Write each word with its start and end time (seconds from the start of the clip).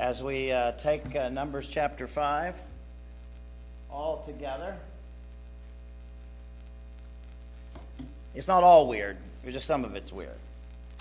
as 0.00 0.22
we 0.22 0.50
uh, 0.50 0.72
take 0.72 1.14
uh, 1.14 1.28
Numbers 1.28 1.68
chapter 1.68 2.06
5 2.06 2.54
all 3.90 4.22
together. 4.24 4.74
It's 8.34 8.48
not 8.48 8.64
all 8.64 8.88
weird, 8.88 9.18
it's 9.44 9.52
just 9.52 9.66
some 9.66 9.84
of 9.84 9.96
it's 9.96 10.10
weird. 10.10 10.38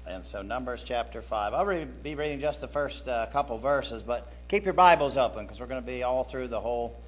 And 0.05 0.25
so, 0.25 0.41
Numbers 0.41 0.83
chapter 0.83 1.21
5. 1.21 1.53
I'll 1.53 1.65
re- 1.65 1.85
be 1.85 2.15
reading 2.15 2.41
just 2.41 2.59
the 2.59 2.67
first 2.67 3.07
uh, 3.07 3.27
couple 3.27 3.57
verses, 3.57 4.01
but 4.01 4.29
keep 4.49 4.65
your 4.65 4.73
Bibles 4.73 5.15
open 5.15 5.45
because 5.45 5.61
we're 5.61 5.67
going 5.67 5.81
to 5.81 5.87
be 5.87 6.03
all 6.03 6.25
through 6.25 6.49
the 6.49 6.59
whole 6.59 6.99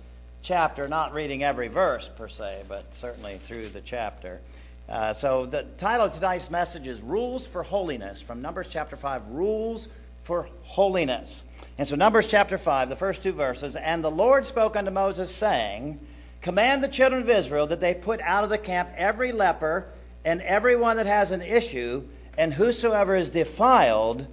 chapter, 0.43 0.87
not 0.87 1.13
reading 1.13 1.43
every 1.43 1.67
verse 1.67 2.09
per 2.15 2.29
se, 2.29 2.63
but 2.69 2.95
certainly 2.95 3.37
through 3.37 3.67
the 3.67 3.81
chapter. 3.81 4.39
Uh, 4.87 5.13
so, 5.13 5.45
the 5.45 5.63
title 5.77 6.05
of 6.05 6.13
tonight's 6.13 6.49
message 6.49 6.87
is 6.87 7.01
Rules 7.01 7.47
for 7.47 7.63
Holiness 7.63 8.21
from 8.21 8.41
Numbers 8.41 8.67
chapter 8.69 8.95
5 8.95 9.27
Rules 9.31 9.89
for 10.23 10.47
Holiness. 10.63 11.43
And 11.81 11.87
so, 11.87 11.95
Numbers 11.95 12.27
chapter 12.27 12.59
5, 12.59 12.89
the 12.89 12.95
first 12.95 13.23
two 13.23 13.31
verses. 13.31 13.75
And 13.75 14.03
the 14.03 14.11
Lord 14.11 14.45
spoke 14.45 14.75
unto 14.75 14.91
Moses, 14.91 15.33
saying, 15.33 15.99
Command 16.43 16.83
the 16.83 16.87
children 16.87 17.23
of 17.23 17.29
Israel 17.31 17.65
that 17.65 17.79
they 17.79 17.95
put 17.95 18.21
out 18.21 18.43
of 18.43 18.51
the 18.51 18.59
camp 18.59 18.91
every 18.97 19.31
leper 19.31 19.87
and 20.23 20.43
every 20.43 20.75
one 20.75 20.97
that 20.97 21.07
has 21.07 21.31
an 21.31 21.41
issue 21.41 22.03
and 22.37 22.53
whosoever 22.53 23.15
is 23.15 23.31
defiled 23.31 24.27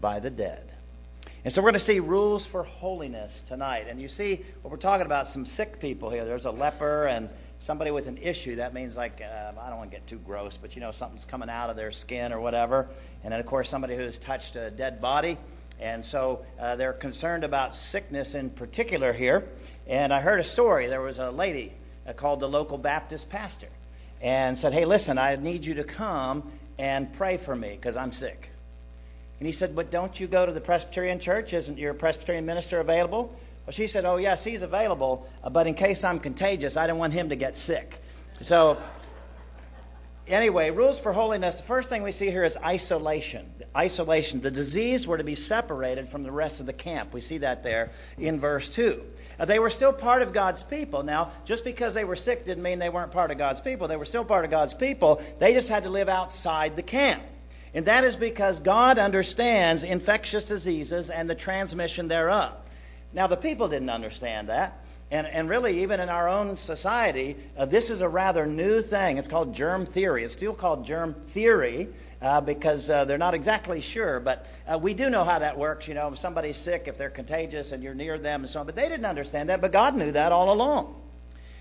by 0.00 0.18
the 0.18 0.28
dead. 0.28 0.72
And 1.44 1.54
so 1.54 1.62
we're 1.62 1.70
going 1.70 1.74
to 1.74 1.78
see 1.78 2.00
rules 2.00 2.44
for 2.44 2.64
holiness 2.64 3.42
tonight. 3.42 3.86
And 3.88 4.02
you 4.02 4.08
see 4.08 4.44
what 4.62 4.72
we're 4.72 4.76
talking 4.76 5.06
about 5.06 5.28
some 5.28 5.46
sick 5.46 5.78
people 5.78 6.10
here. 6.10 6.24
There's 6.24 6.46
a 6.46 6.50
leper 6.50 7.06
and 7.06 7.28
somebody 7.60 7.92
with 7.92 8.08
an 8.08 8.16
issue. 8.16 8.56
That 8.56 8.74
means, 8.74 8.96
like, 8.96 9.20
uh, 9.20 9.52
I 9.56 9.68
don't 9.68 9.78
want 9.78 9.92
to 9.92 9.96
get 9.96 10.08
too 10.08 10.18
gross, 10.18 10.56
but 10.56 10.74
you 10.74 10.80
know, 10.80 10.90
something's 10.90 11.24
coming 11.24 11.48
out 11.48 11.70
of 11.70 11.76
their 11.76 11.92
skin 11.92 12.32
or 12.32 12.40
whatever. 12.40 12.88
And 13.22 13.32
then, 13.32 13.38
of 13.38 13.46
course, 13.46 13.68
somebody 13.68 13.94
who's 13.94 14.18
touched 14.18 14.56
a 14.56 14.72
dead 14.72 15.00
body. 15.00 15.38
And 15.80 16.04
so 16.04 16.44
uh, 16.58 16.76
they're 16.76 16.92
concerned 16.92 17.44
about 17.44 17.76
sickness 17.76 18.34
in 18.34 18.50
particular 18.50 19.12
here. 19.12 19.44
And 19.86 20.12
I 20.12 20.20
heard 20.20 20.40
a 20.40 20.44
story. 20.44 20.88
There 20.88 21.00
was 21.00 21.18
a 21.18 21.30
lady 21.30 21.72
uh, 22.06 22.12
called 22.12 22.40
the 22.40 22.48
local 22.48 22.78
Baptist 22.78 23.28
pastor 23.28 23.68
and 24.20 24.58
said, 24.58 24.72
Hey, 24.72 24.84
listen, 24.84 25.18
I 25.18 25.36
need 25.36 25.64
you 25.64 25.74
to 25.74 25.84
come 25.84 26.50
and 26.78 27.12
pray 27.12 27.36
for 27.36 27.54
me 27.54 27.70
because 27.70 27.96
I'm 27.96 28.12
sick. 28.12 28.50
And 29.38 29.46
he 29.46 29.52
said, 29.52 29.76
But 29.76 29.90
don't 29.90 30.18
you 30.18 30.26
go 30.26 30.44
to 30.44 30.52
the 30.52 30.60
Presbyterian 30.60 31.20
church? 31.20 31.52
Isn't 31.52 31.78
your 31.78 31.94
Presbyterian 31.94 32.44
minister 32.44 32.80
available? 32.80 33.32
Well, 33.66 33.72
she 33.72 33.86
said, 33.86 34.04
Oh, 34.04 34.16
yes, 34.16 34.42
he's 34.42 34.62
available, 34.62 35.28
uh, 35.44 35.50
but 35.50 35.66
in 35.66 35.74
case 35.74 36.02
I'm 36.02 36.18
contagious, 36.18 36.76
I 36.76 36.86
don't 36.86 36.98
want 36.98 37.12
him 37.12 37.28
to 37.28 37.36
get 37.36 37.56
sick. 37.56 38.00
So, 38.40 38.78
anyway, 40.28 40.70
rules 40.70 40.98
for 40.98 41.12
holiness. 41.12 41.56
The 41.58 41.66
first 41.66 41.88
thing 41.88 42.02
we 42.02 42.12
see 42.12 42.30
here 42.30 42.44
is 42.44 42.56
isolation. 42.56 43.50
Isolation. 43.76 44.40
The 44.40 44.50
disease 44.50 45.06
were 45.06 45.18
to 45.18 45.24
be 45.24 45.34
separated 45.34 46.08
from 46.08 46.22
the 46.22 46.30
rest 46.30 46.60
of 46.60 46.66
the 46.66 46.72
camp. 46.72 47.12
We 47.12 47.20
see 47.20 47.38
that 47.38 47.62
there 47.62 47.90
in 48.18 48.40
verse 48.40 48.68
2. 48.68 49.02
Uh, 49.38 49.44
they 49.44 49.58
were 49.58 49.70
still 49.70 49.92
part 49.92 50.22
of 50.22 50.32
God's 50.32 50.62
people. 50.62 51.02
Now, 51.02 51.32
just 51.44 51.64
because 51.64 51.94
they 51.94 52.04
were 52.04 52.16
sick 52.16 52.44
didn't 52.44 52.62
mean 52.62 52.78
they 52.78 52.88
weren't 52.88 53.12
part 53.12 53.30
of 53.30 53.38
God's 53.38 53.60
people. 53.60 53.88
They 53.88 53.96
were 53.96 54.04
still 54.04 54.24
part 54.24 54.44
of 54.44 54.50
God's 54.50 54.74
people. 54.74 55.22
They 55.38 55.52
just 55.52 55.68
had 55.68 55.84
to 55.84 55.90
live 55.90 56.08
outside 56.08 56.76
the 56.76 56.82
camp. 56.82 57.22
And 57.74 57.86
that 57.86 58.04
is 58.04 58.16
because 58.16 58.58
God 58.58 58.98
understands 58.98 59.82
infectious 59.82 60.44
diseases 60.44 61.10
and 61.10 61.28
the 61.28 61.34
transmission 61.34 62.08
thereof. 62.08 62.54
Now, 63.12 63.26
the 63.26 63.36
people 63.36 63.68
didn't 63.68 63.90
understand 63.90 64.48
that. 64.48 64.84
And, 65.10 65.26
and 65.26 65.48
really, 65.48 65.82
even 65.82 66.00
in 66.00 66.10
our 66.10 66.28
own 66.28 66.58
society, 66.58 67.36
uh, 67.56 67.64
this 67.64 67.88
is 67.88 68.02
a 68.02 68.08
rather 68.08 68.46
new 68.46 68.82
thing. 68.82 69.16
It's 69.16 69.28
called 69.28 69.54
germ 69.54 69.86
theory. 69.86 70.22
It's 70.22 70.34
still 70.34 70.52
called 70.52 70.84
germ 70.84 71.14
theory 71.28 71.88
uh, 72.20 72.42
because 72.42 72.90
uh, 72.90 73.06
they're 73.06 73.16
not 73.16 73.32
exactly 73.32 73.80
sure. 73.80 74.20
But 74.20 74.46
uh, 74.66 74.78
we 74.78 74.92
do 74.92 75.08
know 75.08 75.24
how 75.24 75.38
that 75.38 75.56
works. 75.56 75.88
You 75.88 75.94
know, 75.94 76.08
if 76.08 76.18
somebody's 76.18 76.58
sick, 76.58 76.84
if 76.88 76.98
they're 76.98 77.08
contagious 77.08 77.72
and 77.72 77.82
you're 77.82 77.94
near 77.94 78.18
them 78.18 78.42
and 78.42 78.50
so 78.50 78.60
on. 78.60 78.66
But 78.66 78.76
they 78.76 78.88
didn't 78.88 79.06
understand 79.06 79.48
that, 79.48 79.62
but 79.62 79.72
God 79.72 79.96
knew 79.96 80.12
that 80.12 80.30
all 80.30 80.52
along. 80.52 80.94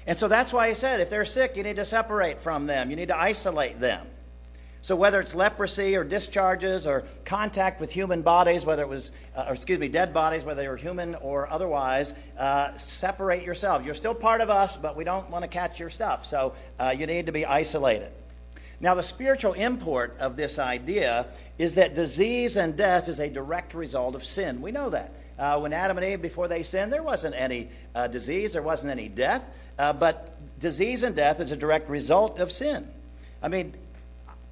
And 0.05 0.17
so 0.17 0.27
that's 0.27 0.51
why 0.51 0.67
He 0.67 0.75
said, 0.75 0.99
if 0.99 1.09
they're 1.09 1.25
sick, 1.25 1.55
you 1.55 1.63
need 1.63 1.77
to 1.77 1.85
separate 1.85 2.41
from 2.41 2.65
them, 2.65 2.89
you 2.89 2.97
need 2.97 3.09
to 3.09 3.17
isolate 3.17 3.79
them. 3.79 4.05
So 4.87 4.95
whether 4.95 5.19
it's 5.19 5.35
leprosy 5.35 5.97
or 5.97 6.05
discharges 6.05 6.87
or 6.87 7.03
contact 7.25 7.81
with 7.81 7.91
human 7.91 8.21
bodies, 8.21 8.65
whether 8.65 8.83
it 8.83 8.87
was, 8.87 9.11
uh, 9.35 9.47
or 9.49 9.53
excuse 9.53 9.79
me, 9.79 9.89
dead 9.89 10.13
bodies, 10.13 10.45
whether 10.45 10.61
they 10.61 10.69
were 10.69 10.77
human 10.77 11.15
or 11.15 11.45
otherwise, 11.51 12.13
uh, 12.39 12.73
separate 12.77 13.43
yourself. 13.43 13.83
You're 13.83 13.95
still 13.95 14.15
part 14.15 14.39
of 14.39 14.49
us, 14.49 14.77
but 14.77 14.95
we 14.95 15.03
don't 15.03 15.29
want 15.29 15.43
to 15.43 15.49
catch 15.49 15.77
your 15.77 15.89
stuff. 15.89 16.25
So 16.25 16.53
uh, 16.79 16.95
you 16.97 17.05
need 17.05 17.25
to 17.25 17.33
be 17.33 17.45
isolated. 17.45 18.13
Now, 18.79 18.95
the 18.95 19.03
spiritual 19.03 19.51
import 19.51 20.15
of 20.21 20.37
this 20.37 20.57
idea 20.57 21.27
is 21.57 21.75
that 21.75 21.93
disease 21.93 22.55
and 22.55 22.77
death 22.77 23.09
is 23.09 23.19
a 23.19 23.27
direct 23.27 23.73
result 23.73 24.15
of 24.15 24.23
sin. 24.23 24.61
We 24.61 24.71
know 24.71 24.91
that. 24.91 25.11
Uh, 25.37 25.59
when 25.59 25.73
Adam 25.73 25.97
and 25.97 26.07
Eve, 26.07 26.21
before 26.21 26.47
they 26.47 26.63
sinned, 26.63 26.93
there 26.93 27.03
wasn't 27.03 27.35
any 27.35 27.67
uh, 27.93 28.07
disease, 28.07 28.53
there 28.53 28.63
wasn't 28.63 28.91
any 28.91 29.09
death, 29.09 29.43
uh, 29.77 29.91
but 29.91 30.31
disease 30.61 31.03
and 31.03 31.13
death 31.13 31.41
is 31.41 31.51
a 31.51 31.57
direct 31.57 31.89
result 31.89 32.39
of 32.39 32.53
sin. 32.53 32.87
I 33.43 33.49
mean, 33.49 33.73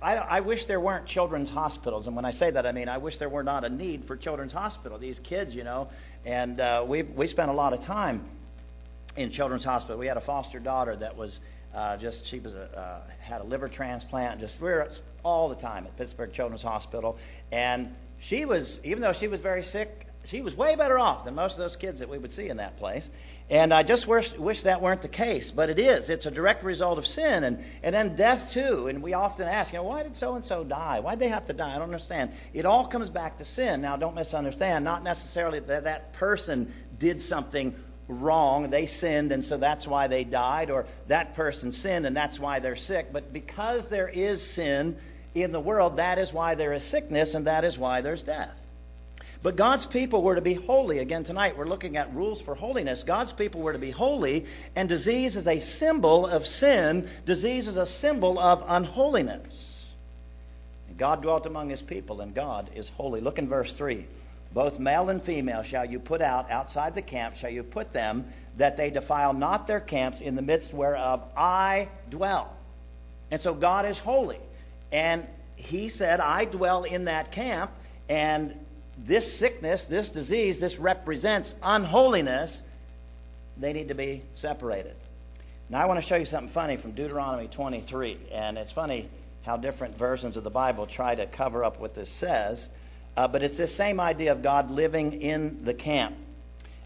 I, 0.05 0.17
I, 0.17 0.39
wish 0.41 0.65
there 0.65 0.79
weren't 0.79 1.07
children's 1.07 1.49
hospitals, 1.49 2.05
and 2.05 2.15
when 2.15 2.25
I 2.25 2.31
say 2.31 2.51
that, 2.51 2.67
I 2.67 2.73
mean 2.73 2.89
I 2.89 2.99
wish 2.99 3.17
there 3.17 3.27
were 3.27 3.41
not 3.41 3.63
a 3.63 3.69
need 3.69 4.05
for 4.05 4.15
children's 4.15 4.53
hospital. 4.53 4.99
These 4.99 5.17
kids, 5.17 5.55
you 5.55 5.63
know, 5.63 5.89
and 6.23 6.59
uh, 6.59 6.85
we 6.87 7.01
we 7.01 7.25
spent 7.25 7.49
a 7.49 7.53
lot 7.55 7.73
of 7.73 7.81
time 7.81 8.23
in 9.17 9.31
children's 9.31 9.63
hospital. 9.63 9.97
We 9.97 10.05
had 10.05 10.17
a 10.17 10.21
foster 10.21 10.59
daughter 10.59 10.95
that 10.95 11.17
was 11.17 11.39
uh, 11.73 11.97
just 11.97 12.27
she 12.27 12.39
was 12.39 12.53
a, 12.53 12.77
uh, 12.77 13.11
had 13.19 13.41
a 13.41 13.45
liver 13.45 13.67
transplant. 13.67 14.41
Just 14.41 14.61
we 14.61 14.69
were 14.69 14.87
all 15.23 15.49
the 15.49 15.55
time 15.55 15.87
at 15.87 15.97
Pittsburgh 15.97 16.31
Children's 16.31 16.61
Hospital, 16.61 17.17
and 17.51 17.95
she 18.19 18.45
was 18.45 18.79
even 18.83 19.01
though 19.01 19.13
she 19.13 19.27
was 19.27 19.39
very 19.39 19.63
sick, 19.63 20.04
she 20.25 20.41
was 20.41 20.55
way 20.55 20.75
better 20.75 20.97
off 20.97 21.25
than 21.25 21.35
most 21.35 21.53
of 21.53 21.59
those 21.59 21.75
kids 21.75 21.99
that 21.99 22.09
we 22.09 22.17
would 22.17 22.31
see 22.31 22.49
in 22.49 22.57
that 22.57 22.77
place. 22.77 23.09
And 23.49 23.73
I 23.73 23.83
just 23.83 24.07
wish, 24.07 24.33
wish 24.33 24.63
that 24.63 24.81
weren't 24.81 25.03
the 25.03 25.07
case, 25.07 25.51
but 25.51 25.69
it 25.69 25.77
is. 25.77 26.09
It's 26.09 26.25
a 26.25 26.31
direct 26.31 26.63
result 26.63 26.97
of 26.97 27.05
sin, 27.05 27.43
and, 27.43 27.63
and 27.83 27.93
then 27.93 28.15
death 28.15 28.51
too. 28.51 28.87
And 28.87 29.03
we 29.03 29.13
often 29.13 29.47
ask, 29.47 29.71
you 29.71 29.79
know, 29.79 29.83
why 29.83 30.03
did 30.03 30.15
so 30.15 30.35
and 30.35 30.43
so 30.43 30.63
die? 30.63 30.99
Why'd 30.99 31.19
they 31.19 31.27
have 31.27 31.45
to 31.45 31.53
die? 31.53 31.75
I 31.75 31.77
don't 31.77 31.83
understand. 31.83 32.31
It 32.53 32.65
all 32.65 32.87
comes 32.87 33.09
back 33.09 33.37
to 33.37 33.45
sin. 33.45 33.81
Now, 33.81 33.97
don't 33.97 34.15
misunderstand. 34.15 34.83
Not 34.83 35.03
necessarily 35.03 35.59
that 35.59 35.83
that 35.83 36.13
person 36.13 36.73
did 36.97 37.21
something 37.21 37.75
wrong, 38.07 38.69
they 38.69 38.85
sinned, 38.85 39.31
and 39.31 39.43
so 39.43 39.57
that's 39.57 39.87
why 39.87 40.07
they 40.07 40.23
died, 40.23 40.69
or 40.69 40.85
that 41.07 41.35
person 41.35 41.71
sinned, 41.71 42.05
and 42.05 42.15
that's 42.15 42.39
why 42.39 42.59
they're 42.59 42.75
sick. 42.75 43.11
But 43.11 43.33
because 43.33 43.89
there 43.89 44.07
is 44.07 44.43
sin 44.43 44.97
in 45.33 45.51
the 45.51 45.59
world, 45.59 45.97
that 45.97 46.17
is 46.17 46.31
why 46.31 46.55
there 46.55 46.73
is 46.73 46.83
sickness, 46.83 47.33
and 47.33 47.47
that 47.47 47.63
is 47.63 47.77
why 47.77 48.01
there's 48.01 48.23
death. 48.23 48.55
But 49.45 49.57
God's 49.57 49.85
people 49.85 50.23
were 50.23 50.33
to 50.33 50.41
be 50.41 50.55
holy. 50.55 50.97
Again, 50.97 51.23
tonight 51.23 51.55
we're 51.55 51.67
looking 51.67 51.97
at 51.97 52.15
rules 52.15 52.41
for 52.41 52.55
holiness. 52.55 53.03
God's 53.03 53.31
people 53.31 53.61
were 53.61 53.73
to 53.73 53.77
be 53.77 53.91
holy, 53.91 54.47
and 54.75 54.89
disease 54.89 55.37
is 55.37 55.47
a 55.47 55.59
symbol 55.59 56.25
of 56.25 56.47
sin. 56.47 57.07
Disease 57.27 57.67
is 57.67 57.77
a 57.77 57.85
symbol 57.85 58.39
of 58.39 58.63
unholiness. 58.67 59.93
God 60.97 61.21
dwelt 61.21 61.45
among 61.45 61.69
his 61.69 61.83
people, 61.83 62.21
and 62.21 62.33
God 62.33 62.71
is 62.73 62.89
holy. 62.89 63.21
Look 63.21 63.37
in 63.37 63.47
verse 63.47 63.71
3. 63.75 64.07
Both 64.51 64.79
male 64.79 65.09
and 65.09 65.21
female 65.21 65.61
shall 65.61 65.85
you 65.85 65.99
put 65.99 66.23
out 66.23 66.49
outside 66.49 66.95
the 66.95 67.03
camp, 67.03 67.35
shall 67.35 67.51
you 67.51 67.61
put 67.61 67.93
them, 67.93 68.25
that 68.57 68.77
they 68.77 68.89
defile 68.89 69.35
not 69.35 69.67
their 69.67 69.79
camps 69.79 70.21
in 70.21 70.35
the 70.35 70.41
midst 70.41 70.73
whereof 70.73 71.21
I 71.37 71.89
dwell. 72.09 72.51
And 73.29 73.39
so 73.39 73.53
God 73.53 73.85
is 73.85 73.99
holy. 73.99 74.39
And 74.91 75.27
he 75.55 75.89
said, 75.89 76.19
I 76.19 76.45
dwell 76.45 76.83
in 76.83 77.05
that 77.05 77.31
camp, 77.31 77.69
and 78.09 78.64
this 78.97 79.37
sickness, 79.37 79.85
this 79.85 80.09
disease, 80.09 80.59
this 80.59 80.79
represents 80.79 81.55
unholiness. 81.61 82.61
They 83.57 83.73
need 83.73 83.89
to 83.89 83.95
be 83.95 84.23
separated. 84.35 84.95
Now, 85.69 85.81
I 85.81 85.85
want 85.85 85.97
to 85.97 86.07
show 86.07 86.15
you 86.15 86.25
something 86.25 86.51
funny 86.51 86.77
from 86.77 86.91
Deuteronomy 86.91 87.47
23. 87.47 88.17
And 88.31 88.57
it's 88.57 88.71
funny 88.71 89.09
how 89.43 89.57
different 89.57 89.97
versions 89.97 90.37
of 90.37 90.43
the 90.43 90.49
Bible 90.49 90.85
try 90.85 91.15
to 91.15 91.25
cover 91.25 91.63
up 91.63 91.79
what 91.79 91.95
this 91.95 92.09
says. 92.09 92.69
Uh, 93.17 93.27
but 93.27 93.43
it's 93.43 93.57
this 93.57 93.73
same 93.73 93.99
idea 93.99 94.31
of 94.31 94.41
God 94.41 94.71
living 94.71 95.21
in 95.21 95.63
the 95.63 95.73
camp. 95.73 96.15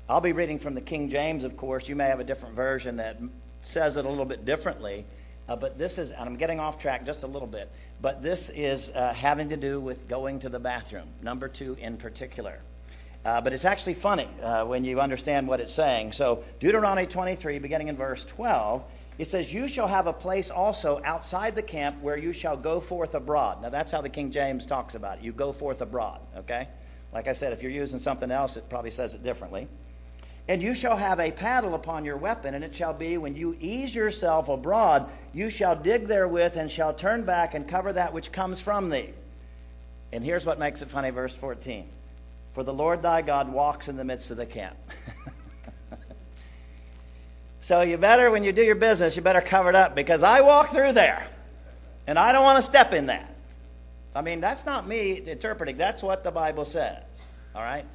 I'll 0.07 0.21
be 0.21 0.31
reading 0.31 0.59
from 0.59 0.75
the 0.75 0.81
King 0.81 1.09
James, 1.09 1.43
of 1.43 1.57
course. 1.57 1.87
You 1.87 1.95
may 1.95 2.05
have 2.05 2.19
a 2.19 2.23
different 2.23 2.55
version 2.55 2.97
that 2.97 3.19
says 3.63 3.97
it 3.97 4.05
a 4.05 4.09
little 4.09 4.25
bit 4.25 4.45
differently. 4.45 5.05
Uh, 5.47 5.55
but 5.55 5.77
this 5.77 5.97
is, 5.97 6.11
and 6.11 6.21
I'm 6.21 6.35
getting 6.35 6.59
off 6.59 6.79
track 6.79 7.05
just 7.05 7.23
a 7.23 7.27
little 7.27 7.47
bit 7.47 7.69
but 8.01 8.21
this 8.21 8.49
is 8.49 8.89
uh, 8.89 9.13
having 9.13 9.49
to 9.49 9.57
do 9.57 9.79
with 9.79 10.07
going 10.07 10.39
to 10.39 10.49
the 10.49 10.59
bathroom, 10.59 11.07
number 11.21 11.47
two 11.47 11.75
in 11.79 11.97
particular. 11.97 12.59
Uh, 13.25 13.41
but 13.41 13.51
it's 13.51 13.65
actually 13.65 13.95
funny 13.95 14.27
uh, 14.41 14.63
when 14.63 14.85
you 14.85 15.01
understand 15.01 15.47
what 15.47 15.59
it's 15.59 15.73
saying. 15.73 16.13
So, 16.13 16.43
Deuteronomy 16.59 17.05
23, 17.05 17.59
beginning 17.59 17.89
in 17.89 17.97
verse 17.97 18.23
12, 18.23 18.81
it 19.17 19.29
says, 19.29 19.51
You 19.51 19.67
shall 19.67 19.87
have 19.87 20.07
a 20.07 20.13
place 20.13 20.49
also 20.49 21.01
outside 21.03 21.55
the 21.55 21.61
camp 21.61 22.01
where 22.01 22.17
you 22.17 22.31
shall 22.31 22.55
go 22.55 22.79
forth 22.79 23.15
abroad. 23.15 23.61
Now, 23.61 23.69
that's 23.69 23.91
how 23.91 24.01
the 24.01 24.09
King 24.09 24.31
James 24.31 24.65
talks 24.65 24.95
about 24.95 25.17
it. 25.17 25.23
You 25.25 25.33
go 25.33 25.51
forth 25.51 25.81
abroad, 25.81 26.21
okay? 26.37 26.69
Like 27.11 27.27
I 27.27 27.33
said, 27.33 27.51
if 27.51 27.61
you're 27.61 27.71
using 27.71 27.99
something 27.99 28.31
else, 28.31 28.55
it 28.55 28.69
probably 28.69 28.91
says 28.91 29.13
it 29.13 29.23
differently. 29.23 29.67
And 30.49 30.63
you 30.63 30.73
shall 30.73 30.97
have 30.97 31.19
a 31.19 31.31
paddle 31.31 31.75
upon 31.75 32.05
your 32.05 32.17
weapon, 32.17 32.55
and 32.55 32.63
it 32.63 32.73
shall 32.75 32.93
be 32.93 33.19
when 33.19 33.35
you 33.35 33.55
ease 33.59 33.93
yourself 33.93 34.49
abroad, 34.49 35.07
you 35.31 35.51
shall 35.51 35.75
dig 35.75 36.07
therewith 36.07 36.57
and 36.57 36.71
shall 36.71 36.91
turn 36.91 37.23
back 37.23 37.53
and 37.53 37.67
cover 37.67 37.93
that 37.93 38.13
which 38.13 38.31
comes 38.31 38.59
from 38.59 38.89
thee. 38.89 39.13
And 40.11 40.25
here's 40.25 40.47
what 40.47 40.57
makes 40.57 40.81
it 40.81 40.89
funny, 40.89 41.11
verse 41.11 41.35
14. 41.35 41.85
for 42.53 42.63
the 42.63 42.73
Lord 42.73 43.03
thy 43.03 43.21
God 43.21 43.53
walks 43.53 43.89
in 43.89 43.95
the 43.95 44.03
midst 44.03 44.31
of 44.31 44.37
the 44.37 44.45
camp. 44.47 44.75
so 47.61 47.81
you 47.81 47.97
better, 47.97 48.31
when 48.31 48.43
you 48.43 48.51
do 48.51 48.63
your 48.63 48.73
business, 48.75 49.15
you 49.15 49.21
better 49.21 49.41
cover 49.41 49.69
it 49.69 49.75
up 49.75 49.93
because 49.95 50.23
I 50.23 50.41
walk 50.41 50.71
through 50.71 50.93
there. 50.93 51.27
And 52.07 52.17
I 52.17 52.31
don't 52.31 52.43
want 52.43 52.57
to 52.57 52.63
step 52.63 52.91
in 52.91 53.05
that. 53.05 53.31
I 54.15 54.23
mean, 54.23 54.39
that's 54.39 54.65
not 54.65 54.87
me 54.87 55.21
interpreting. 55.27 55.77
That's 55.77 56.01
what 56.01 56.23
the 56.23 56.31
Bible 56.31 56.65
says. 56.65 57.03
All 57.53 57.61
right? 57.61 57.85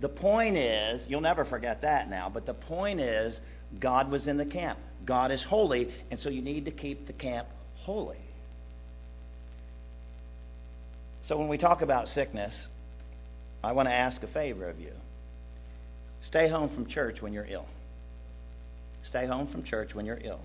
The 0.00 0.08
point 0.08 0.56
is, 0.56 1.08
you'll 1.08 1.20
never 1.20 1.44
forget 1.44 1.82
that 1.82 2.10
now, 2.10 2.28
but 2.28 2.46
the 2.46 2.54
point 2.54 3.00
is, 3.00 3.40
God 3.78 4.10
was 4.10 4.26
in 4.26 4.36
the 4.36 4.46
camp. 4.46 4.78
God 5.04 5.30
is 5.30 5.42
holy, 5.42 5.92
and 6.10 6.18
so 6.18 6.30
you 6.30 6.42
need 6.42 6.66
to 6.66 6.70
keep 6.70 7.06
the 7.06 7.12
camp 7.12 7.48
holy. 7.76 8.18
So 11.22 11.38
when 11.38 11.48
we 11.48 11.58
talk 11.58 11.82
about 11.82 12.08
sickness, 12.08 12.68
I 13.62 13.72
want 13.72 13.88
to 13.88 13.94
ask 13.94 14.22
a 14.22 14.26
favor 14.26 14.68
of 14.68 14.80
you. 14.80 14.92
Stay 16.20 16.48
home 16.48 16.68
from 16.68 16.86
church 16.86 17.22
when 17.22 17.32
you're 17.32 17.46
ill. 17.48 17.66
Stay 19.02 19.26
home 19.26 19.46
from 19.46 19.62
church 19.62 19.94
when 19.94 20.06
you're 20.06 20.20
ill 20.22 20.40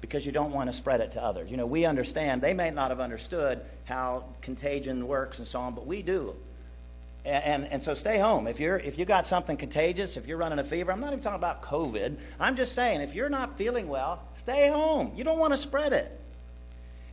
because 0.00 0.26
you 0.26 0.32
don't 0.32 0.52
want 0.52 0.68
to 0.68 0.76
spread 0.76 1.00
it 1.00 1.12
to 1.12 1.22
others. 1.22 1.50
You 1.50 1.56
know, 1.56 1.64
we 1.64 1.86
understand, 1.86 2.42
they 2.42 2.52
may 2.52 2.70
not 2.70 2.90
have 2.90 3.00
understood 3.00 3.60
how 3.84 4.24
contagion 4.42 5.06
works 5.08 5.38
and 5.38 5.48
so 5.48 5.60
on, 5.60 5.74
but 5.74 5.86
we 5.86 6.02
do. 6.02 6.34
And, 7.24 7.64
and 7.64 7.82
so 7.82 7.94
stay 7.94 8.18
home. 8.18 8.46
If 8.46 8.60
you're 8.60 8.76
if 8.76 8.98
you 8.98 9.06
got 9.06 9.26
something 9.26 9.56
contagious, 9.56 10.18
if 10.18 10.26
you're 10.26 10.36
running 10.36 10.58
a 10.58 10.64
fever, 10.64 10.92
I'm 10.92 11.00
not 11.00 11.08
even 11.08 11.20
talking 11.20 11.36
about 11.36 11.62
COVID. 11.62 12.18
I'm 12.38 12.54
just 12.54 12.74
saying 12.74 13.00
if 13.00 13.14
you're 13.14 13.30
not 13.30 13.56
feeling 13.56 13.88
well, 13.88 14.22
stay 14.34 14.68
home. 14.68 15.12
You 15.16 15.24
don't 15.24 15.38
want 15.38 15.54
to 15.54 15.56
spread 15.56 15.94
it. 15.94 16.20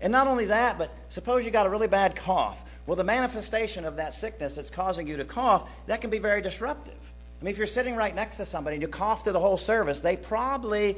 And 0.01 0.11
not 0.11 0.27
only 0.27 0.45
that, 0.45 0.77
but 0.77 0.93
suppose 1.09 1.45
you 1.45 1.51
got 1.51 1.67
a 1.67 1.69
really 1.69 1.87
bad 1.87 2.15
cough. 2.15 2.61
Well, 2.87 2.97
the 2.97 3.03
manifestation 3.03 3.85
of 3.85 3.97
that 3.97 4.13
sickness 4.13 4.55
that's 4.55 4.71
causing 4.71 5.07
you 5.07 5.17
to 5.17 5.25
cough, 5.25 5.69
that 5.85 6.01
can 6.01 6.09
be 6.09 6.17
very 6.17 6.41
disruptive. 6.41 6.95
I 7.39 7.45
mean, 7.45 7.51
if 7.51 7.57
you're 7.57 7.67
sitting 7.67 7.95
right 7.95 8.13
next 8.13 8.37
to 8.37 8.45
somebody 8.45 8.75
and 8.75 8.81
you 8.81 8.87
cough 8.87 9.23
through 9.23 9.33
the 9.33 9.39
whole 9.39 9.57
service, 9.57 10.01
they 10.01 10.17
probably 10.17 10.97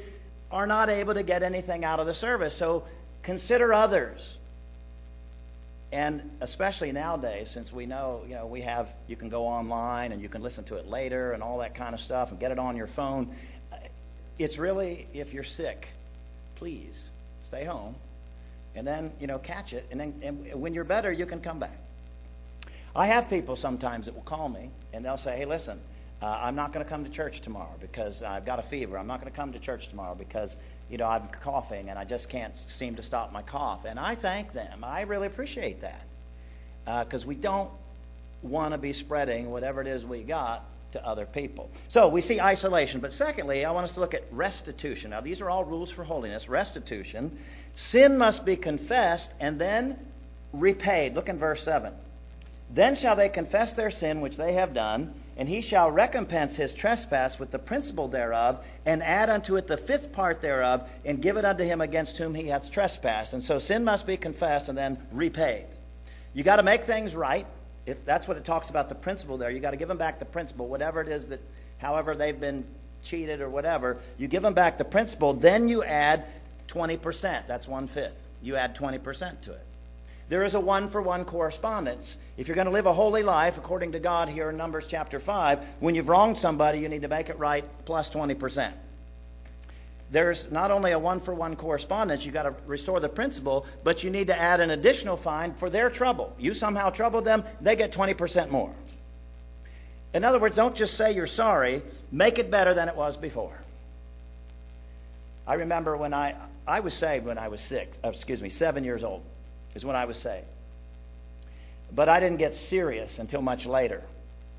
are 0.49 0.65
not 0.65 0.89
able 0.89 1.13
to 1.13 1.23
get 1.23 1.43
anything 1.43 1.83
out 1.83 1.99
of 1.99 2.05
the 2.05 2.13
service. 2.13 2.55
So 2.55 2.85
consider 3.21 3.73
others. 3.73 4.37
And 5.93 6.27
especially 6.41 6.91
nowadays, 6.91 7.51
since 7.51 7.71
we 7.71 7.85
know, 7.85 8.23
you 8.27 8.33
know, 8.33 8.47
we 8.47 8.61
have, 8.61 8.91
you 9.07 9.15
can 9.15 9.29
go 9.29 9.45
online 9.45 10.11
and 10.11 10.23
you 10.23 10.27
can 10.27 10.41
listen 10.41 10.63
to 10.63 10.77
it 10.77 10.87
later 10.87 11.33
and 11.33 11.43
all 11.43 11.59
that 11.59 11.75
kind 11.75 11.93
of 11.93 12.01
stuff 12.01 12.31
and 12.31 12.39
get 12.39 12.51
it 12.51 12.57
on 12.57 12.75
your 12.75 12.87
phone. 12.87 13.29
It's 14.39 14.57
really, 14.57 15.05
if 15.13 15.33
you're 15.35 15.43
sick, 15.43 15.87
please 16.55 17.07
stay 17.43 17.63
home 17.63 17.93
and 18.73 18.87
then, 18.87 19.11
you 19.19 19.27
know, 19.27 19.37
catch 19.37 19.71
it. 19.71 19.85
And 19.91 19.99
then 19.99 20.19
and 20.23 20.59
when 20.59 20.73
you're 20.73 20.83
better, 20.83 21.11
you 21.11 21.27
can 21.27 21.41
come 21.41 21.59
back. 21.59 21.77
I 22.95 23.05
have 23.05 23.29
people 23.29 23.55
sometimes 23.55 24.07
that 24.07 24.15
will 24.15 24.23
call 24.23 24.49
me 24.49 24.71
and 24.93 25.05
they'll 25.05 25.15
say, 25.15 25.37
hey, 25.37 25.45
listen, 25.45 25.79
uh, 26.23 26.39
I'm 26.41 26.55
not 26.55 26.73
going 26.73 26.83
to 26.83 26.89
come 26.89 27.03
to 27.03 27.11
church 27.11 27.41
tomorrow 27.41 27.75
because 27.79 28.23
I've 28.23 28.45
got 28.45 28.57
a 28.57 28.63
fever. 28.63 28.97
I'm 28.97 29.05
not 29.05 29.21
going 29.21 29.31
to 29.31 29.35
come 29.35 29.53
to 29.53 29.59
church 29.59 29.89
tomorrow 29.89 30.15
because, 30.15 30.55
you 30.93 30.99
know, 30.99 31.07
I'm 31.07 31.27
coughing 31.41 31.89
and 31.89 31.97
I 31.97 32.05
just 32.05 32.29
can't 32.29 32.55
seem 32.67 32.97
to 32.97 33.01
stop 33.01 33.33
my 33.33 33.41
cough. 33.41 33.83
And 33.85 33.99
I 33.99 34.13
thank 34.13 34.53
them. 34.53 34.83
I 34.83 35.01
really 35.01 35.25
appreciate 35.25 35.81
that 35.81 36.05
because 36.85 37.25
uh, 37.25 37.27
we 37.27 37.33
don't 37.33 37.71
want 38.43 38.73
to 38.73 38.77
be 38.77 38.93
spreading 38.93 39.49
whatever 39.49 39.81
it 39.81 39.87
is 39.87 40.05
we 40.05 40.21
got 40.21 40.63
to 40.91 41.03
other 41.03 41.25
people. 41.25 41.71
So 41.87 42.09
we 42.09 42.21
see 42.21 42.39
isolation. 42.39 43.01
But 43.01 43.11
secondly, 43.11 43.65
I 43.65 43.71
want 43.71 43.85
us 43.85 43.95
to 43.95 44.01
look 44.01 44.13
at 44.13 44.21
restitution. 44.31 45.09
Now, 45.09 45.21
these 45.21 45.41
are 45.41 45.49
all 45.49 45.65
rules 45.65 45.89
for 45.89 46.03
holiness. 46.03 46.47
Restitution. 46.47 47.39
Sin 47.73 48.19
must 48.19 48.45
be 48.45 48.55
confessed 48.55 49.33
and 49.39 49.59
then 49.59 49.97
repaid. 50.53 51.15
Look 51.15 51.27
in 51.27 51.39
verse 51.39 51.63
7. 51.63 51.91
Then 52.69 52.95
shall 52.95 53.15
they 53.15 53.29
confess 53.29 53.73
their 53.73 53.89
sin 53.89 54.21
which 54.21 54.37
they 54.37 54.53
have 54.53 54.75
done 54.75 55.15
and 55.37 55.49
he 55.49 55.61
shall 55.61 55.89
recompense 55.91 56.55
his 56.55 56.73
trespass 56.73 57.39
with 57.39 57.51
the 57.51 57.59
principal 57.59 58.07
thereof, 58.07 58.63
and 58.85 59.01
add 59.01 59.29
unto 59.29 59.55
it 59.55 59.67
the 59.67 59.77
fifth 59.77 60.11
part 60.11 60.41
thereof, 60.41 60.87
and 61.05 61.21
give 61.21 61.37
it 61.37 61.45
unto 61.45 61.63
him 61.63 61.81
against 61.81 62.17
whom 62.17 62.35
he 62.35 62.47
hath 62.47 62.71
trespassed. 62.71 63.33
And 63.33 63.43
so 63.43 63.59
sin 63.59 63.83
must 63.83 64.05
be 64.05 64.17
confessed 64.17 64.69
and 64.69 64.77
then 64.77 64.97
repaid. 65.11 65.65
You 66.33 66.43
got 66.43 66.57
to 66.57 66.63
make 66.63 66.83
things 66.83 67.15
right. 67.15 67.45
If 67.85 68.05
that's 68.05 68.27
what 68.27 68.37
it 68.37 68.45
talks 68.45 68.69
about 68.69 68.89
the 68.89 68.95
principal 68.95 69.37
there. 69.37 69.51
You 69.51 69.59
got 69.59 69.71
to 69.71 69.77
give 69.77 69.89
them 69.89 69.97
back 69.97 70.19
the 70.19 70.25
principal, 70.25 70.67
whatever 70.67 71.01
it 71.01 71.09
is 71.09 71.27
that, 71.29 71.41
however 71.79 72.15
they've 72.15 72.39
been 72.39 72.63
cheated 73.03 73.41
or 73.41 73.49
whatever. 73.49 73.97
You 74.17 74.27
give 74.27 74.41
them 74.41 74.53
back 74.53 74.77
the 74.77 74.85
principal, 74.85 75.33
then 75.33 75.67
you 75.67 75.83
add 75.83 76.25
20%. 76.69 77.47
That's 77.47 77.67
one 77.67 77.87
fifth. 77.87 78.27
You 78.41 78.55
add 78.55 78.75
20% 78.75 79.41
to 79.41 79.53
it. 79.53 79.65
There 80.29 80.43
is 80.43 80.53
a 80.53 80.59
one 80.59 80.89
for 80.89 81.01
one 81.01 81.25
correspondence. 81.25 82.17
If 82.37 82.47
you're 82.47 82.55
going 82.55 82.67
to 82.67 82.71
live 82.71 82.85
a 82.85 82.93
holy 82.93 83.23
life 83.23 83.57
according 83.57 83.91
to 83.91 83.99
God 83.99 84.29
here 84.29 84.49
in 84.49 84.57
Numbers 84.57 84.87
chapter 84.87 85.19
5, 85.19 85.59
when 85.79 85.95
you've 85.95 86.07
wronged 86.07 86.39
somebody, 86.39 86.79
you 86.79 86.89
need 86.89 87.01
to 87.01 87.07
make 87.07 87.29
it 87.29 87.37
right 87.37 87.65
plus 87.85 88.09
20%. 88.09 88.71
There's 90.11 90.51
not 90.51 90.71
only 90.71 90.91
a 90.91 90.99
one 90.99 91.19
for 91.19 91.33
one 91.33 91.55
correspondence, 91.55 92.23
you've 92.23 92.33
got 92.33 92.43
to 92.43 92.55
restore 92.67 92.99
the 92.99 93.09
principal, 93.09 93.65
but 93.83 94.03
you 94.03 94.11
need 94.11 94.27
to 94.27 94.39
add 94.39 94.59
an 94.59 94.69
additional 94.69 95.17
fine 95.17 95.55
for 95.55 95.69
their 95.69 95.89
trouble. 95.89 96.33
You 96.37 96.53
somehow 96.53 96.91
troubled 96.91 97.25
them, 97.25 97.43
they 97.61 97.75
get 97.75 97.91
20% 97.91 98.49
more. 98.49 98.73
In 100.13 100.23
other 100.23 100.39
words, 100.39 100.55
don't 100.55 100.75
just 100.75 100.95
say 100.95 101.13
you're 101.13 101.25
sorry, 101.25 101.81
make 102.11 102.37
it 102.37 102.51
better 102.51 102.73
than 102.73 102.87
it 102.87 102.95
was 102.95 103.17
before. 103.17 103.57
I 105.45 105.55
remember 105.55 105.97
when 105.97 106.13
I 106.13 106.35
I 106.65 106.79
was 106.79 106.93
saved 106.93 107.25
when 107.25 107.37
I 107.37 107.49
was 107.49 107.59
six, 107.59 107.99
uh, 108.05 108.09
excuse 108.09 108.41
me, 108.41 108.49
seven 108.49 108.85
years 108.85 109.03
old 109.03 109.23
is 109.75 109.85
when 109.85 109.95
I 109.95 110.05
was 110.05 110.17
saved. 110.17 110.45
But 111.91 112.09
I 112.09 112.19
didn't 112.19 112.37
get 112.37 112.55
serious 112.55 113.19
until 113.19 113.41
much 113.41 113.65
later 113.65 114.01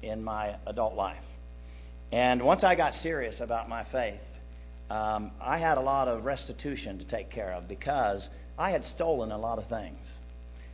in 0.02 0.22
my 0.22 0.56
adult 0.66 0.94
life. 0.94 1.16
And 2.12 2.42
once 2.42 2.62
I 2.62 2.74
got 2.74 2.94
serious 2.94 3.40
about 3.40 3.68
my 3.68 3.82
faith, 3.82 4.38
um, 4.90 5.32
I 5.40 5.58
had 5.58 5.78
a 5.78 5.80
lot 5.80 6.08
of 6.08 6.24
restitution 6.24 6.98
to 6.98 7.04
take 7.04 7.30
care 7.30 7.52
of 7.52 7.66
because 7.66 8.28
I 8.58 8.70
had 8.70 8.84
stolen 8.84 9.32
a 9.32 9.38
lot 9.38 9.58
of 9.58 9.66
things. 9.66 10.18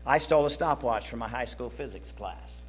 I 0.04 0.18
stole 0.18 0.46
a 0.46 0.50
stopwatch 0.50 1.08
from 1.08 1.20
my 1.20 1.28
high 1.28 1.44
school 1.44 1.70
physics 1.70 2.12
class. 2.12 2.60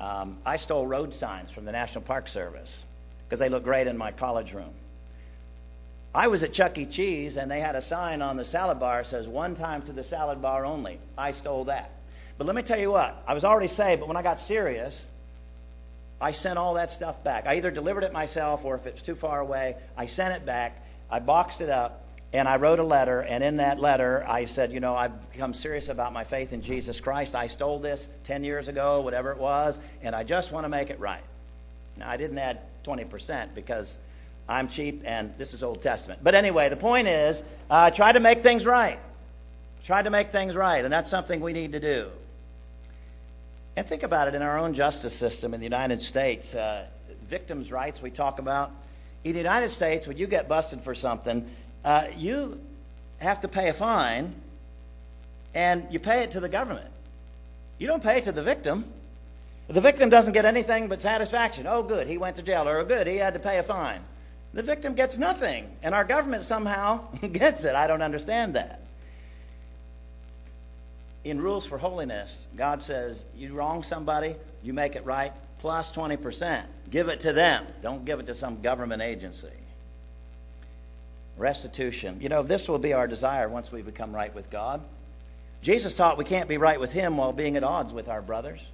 Um, 0.00 0.38
I 0.44 0.56
stole 0.56 0.86
road 0.86 1.14
signs 1.14 1.50
from 1.50 1.64
the 1.64 1.72
National 1.72 2.02
Park 2.02 2.28
Service 2.28 2.84
because 3.24 3.40
they 3.40 3.48
look 3.48 3.64
great 3.64 3.86
in 3.86 3.96
my 3.96 4.12
college 4.12 4.52
room. 4.52 4.74
I 6.14 6.28
was 6.28 6.42
at 6.42 6.52
Chuck 6.52 6.78
E. 6.78 6.86
Cheese 6.86 7.36
and 7.36 7.50
they 7.50 7.60
had 7.60 7.74
a 7.74 7.82
sign 7.82 8.22
on 8.22 8.36
the 8.36 8.44
salad 8.44 8.80
bar 8.80 8.98
that 8.98 9.06
says 9.06 9.28
one 9.28 9.54
time 9.54 9.82
to 9.82 9.92
the 9.92 10.04
salad 10.04 10.40
bar 10.40 10.64
only. 10.64 10.98
I 11.16 11.32
stole 11.32 11.64
that. 11.64 11.90
But 12.38 12.46
let 12.46 12.56
me 12.56 12.62
tell 12.62 12.78
you 12.78 12.90
what, 12.90 13.22
I 13.26 13.34
was 13.34 13.44
already 13.44 13.68
saved, 13.68 14.00
but 14.00 14.08
when 14.08 14.16
I 14.16 14.22
got 14.22 14.38
serious, 14.38 15.06
I 16.20 16.32
sent 16.32 16.58
all 16.58 16.74
that 16.74 16.90
stuff 16.90 17.22
back. 17.22 17.46
I 17.46 17.56
either 17.56 17.70
delivered 17.70 18.04
it 18.04 18.12
myself 18.12 18.64
or 18.64 18.76
if 18.76 18.86
it 18.86 18.94
was 18.94 19.02
too 19.02 19.14
far 19.14 19.40
away, 19.40 19.76
I 19.96 20.06
sent 20.06 20.34
it 20.34 20.46
back. 20.46 20.84
I 21.10 21.20
boxed 21.20 21.60
it 21.60 21.68
up 21.68 22.04
and 22.32 22.48
I 22.48 22.56
wrote 22.56 22.78
a 22.78 22.84
letter. 22.84 23.20
And 23.20 23.44
in 23.44 23.58
that 23.58 23.78
letter, 23.78 24.24
I 24.26 24.46
said, 24.46 24.72
you 24.72 24.80
know, 24.80 24.94
I've 24.94 25.32
become 25.32 25.54
serious 25.54 25.88
about 25.88 26.12
my 26.12 26.24
faith 26.24 26.52
in 26.52 26.62
Jesus 26.62 27.00
Christ. 27.00 27.34
I 27.34 27.46
stole 27.46 27.78
this 27.78 28.06
10 28.24 28.44
years 28.44 28.68
ago, 28.68 29.00
whatever 29.00 29.32
it 29.32 29.38
was, 29.38 29.78
and 30.02 30.14
I 30.14 30.24
just 30.24 30.52
want 30.52 30.64
to 30.64 30.68
make 30.68 30.90
it 30.90 31.00
right. 31.00 31.22
Now, 31.96 32.08
I 32.08 32.16
didn't 32.16 32.38
add 32.38 32.60
20% 32.84 33.54
because 33.54 33.96
I'm 34.48 34.68
cheap, 34.68 35.02
and 35.04 35.34
this 35.36 35.52
is 35.52 35.62
Old 35.62 35.82
Testament. 35.82 36.20
But 36.22 36.34
anyway, 36.34 36.70
the 36.70 36.76
point 36.76 37.06
is, 37.06 37.42
uh, 37.68 37.90
try 37.90 38.12
to 38.12 38.20
make 38.20 38.42
things 38.42 38.64
right. 38.64 38.98
Try 39.84 40.02
to 40.02 40.10
make 40.10 40.32
things 40.32 40.56
right, 40.56 40.84
and 40.84 40.92
that's 40.92 41.10
something 41.10 41.40
we 41.40 41.52
need 41.52 41.72
to 41.72 41.80
do. 41.80 42.08
And 43.76 43.86
think 43.86 44.02
about 44.02 44.28
it 44.28 44.34
in 44.34 44.42
our 44.42 44.58
own 44.58 44.74
justice 44.74 45.14
system 45.14 45.54
in 45.54 45.60
the 45.60 45.66
United 45.66 46.00
States. 46.02 46.54
Uh, 46.54 46.86
victims' 47.28 47.70
rights 47.70 48.00
we 48.00 48.10
talk 48.10 48.38
about. 48.38 48.70
In 49.22 49.32
the 49.32 49.38
United 49.38 49.68
States, 49.68 50.06
when 50.06 50.16
you 50.16 50.26
get 50.26 50.48
busted 50.48 50.80
for 50.80 50.94
something, 50.94 51.48
uh, 51.84 52.06
you 52.16 52.60
have 53.18 53.42
to 53.42 53.48
pay 53.48 53.68
a 53.68 53.74
fine, 53.74 54.34
and 55.54 55.86
you 55.90 55.98
pay 55.98 56.22
it 56.22 56.32
to 56.32 56.40
the 56.40 56.48
government. 56.48 56.90
You 57.78 57.86
don't 57.86 58.02
pay 58.02 58.18
it 58.18 58.24
to 58.24 58.32
the 58.32 58.42
victim. 58.42 58.84
The 59.68 59.80
victim 59.80 60.08
doesn't 60.08 60.32
get 60.32 60.46
anything 60.46 60.88
but 60.88 61.02
satisfaction. 61.02 61.66
Oh, 61.68 61.82
good, 61.82 62.06
he 62.06 62.16
went 62.16 62.36
to 62.36 62.42
jail, 62.42 62.66
or 62.66 62.78
oh, 62.78 62.84
good, 62.84 63.06
he 63.06 63.16
had 63.16 63.34
to 63.34 63.40
pay 63.40 63.58
a 63.58 63.62
fine. 63.62 64.00
The 64.54 64.62
victim 64.62 64.94
gets 64.94 65.18
nothing, 65.18 65.70
and 65.82 65.94
our 65.94 66.04
government 66.04 66.42
somehow 66.42 67.00
gets 67.32 67.64
it. 67.64 67.74
I 67.74 67.86
don't 67.86 68.02
understand 68.02 68.54
that. 68.54 68.80
In 71.24 71.40
Rules 71.40 71.66
for 71.66 71.76
Holiness, 71.76 72.46
God 72.56 72.82
says 72.82 73.22
you 73.36 73.52
wrong 73.52 73.82
somebody, 73.82 74.34
you 74.62 74.72
make 74.72 74.96
it 74.96 75.04
right, 75.04 75.32
plus 75.58 75.92
20%. 75.92 76.64
Give 76.90 77.08
it 77.08 77.20
to 77.20 77.32
them. 77.32 77.66
Don't 77.82 78.04
give 78.04 78.20
it 78.20 78.26
to 78.28 78.34
some 78.34 78.62
government 78.62 79.02
agency. 79.02 79.48
Restitution. 81.36 82.18
You 82.20 82.28
know, 82.28 82.42
this 82.42 82.68
will 82.68 82.78
be 82.78 82.94
our 82.94 83.06
desire 83.06 83.48
once 83.48 83.70
we 83.70 83.82
become 83.82 84.14
right 84.14 84.34
with 84.34 84.50
God. 84.50 84.80
Jesus 85.60 85.94
taught 85.94 86.18
we 86.18 86.24
can't 86.24 86.48
be 86.48 86.56
right 86.56 86.80
with 86.80 86.92
Him 86.92 87.16
while 87.16 87.32
being 87.32 87.56
at 87.56 87.64
odds 87.64 87.92
with 87.92 88.08
our 88.08 88.22
brothers. 88.22 88.64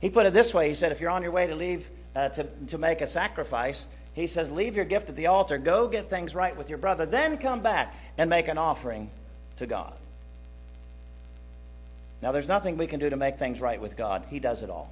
He 0.00 0.10
put 0.10 0.26
it 0.26 0.32
this 0.32 0.52
way 0.52 0.68
He 0.68 0.74
said, 0.74 0.92
if 0.92 1.00
you're 1.00 1.10
on 1.10 1.22
your 1.22 1.32
way 1.32 1.46
to 1.46 1.54
leave 1.54 1.88
uh, 2.14 2.28
to, 2.30 2.44
to 2.68 2.78
make 2.78 3.00
a 3.00 3.06
sacrifice, 3.06 3.86
he 4.14 4.28
says, 4.28 4.50
Leave 4.50 4.76
your 4.76 4.84
gift 4.84 5.08
at 5.08 5.16
the 5.16 5.26
altar, 5.26 5.58
go 5.58 5.88
get 5.88 6.08
things 6.08 6.34
right 6.34 6.56
with 6.56 6.68
your 6.68 6.78
brother, 6.78 7.04
then 7.04 7.36
come 7.38 7.60
back 7.60 7.94
and 8.16 8.30
make 8.30 8.48
an 8.48 8.58
offering 8.58 9.10
to 9.56 9.66
God. 9.66 9.92
Now, 12.22 12.32
there's 12.32 12.48
nothing 12.48 12.78
we 12.78 12.86
can 12.86 13.00
do 13.00 13.10
to 13.10 13.16
make 13.16 13.38
things 13.38 13.60
right 13.60 13.80
with 13.80 13.96
God. 13.96 14.24
He 14.30 14.38
does 14.38 14.62
it 14.62 14.70
all. 14.70 14.90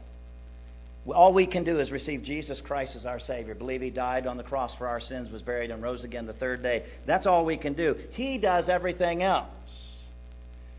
All 1.06 1.32
we 1.32 1.46
can 1.46 1.64
do 1.64 1.80
is 1.80 1.90
receive 1.90 2.22
Jesus 2.22 2.60
Christ 2.60 2.94
as 2.94 3.06
our 3.06 3.18
Savior, 3.18 3.54
believe 3.54 3.80
He 3.80 3.90
died 3.90 4.26
on 4.26 4.36
the 4.36 4.42
cross 4.42 4.74
for 4.74 4.86
our 4.86 5.00
sins, 5.00 5.30
was 5.30 5.42
buried, 5.42 5.70
and 5.70 5.82
rose 5.82 6.04
again 6.04 6.26
the 6.26 6.32
third 6.32 6.62
day. 6.62 6.84
That's 7.06 7.26
all 7.26 7.44
we 7.44 7.56
can 7.56 7.72
do. 7.72 7.96
He 8.12 8.38
does 8.38 8.68
everything 8.68 9.22
else. 9.22 9.98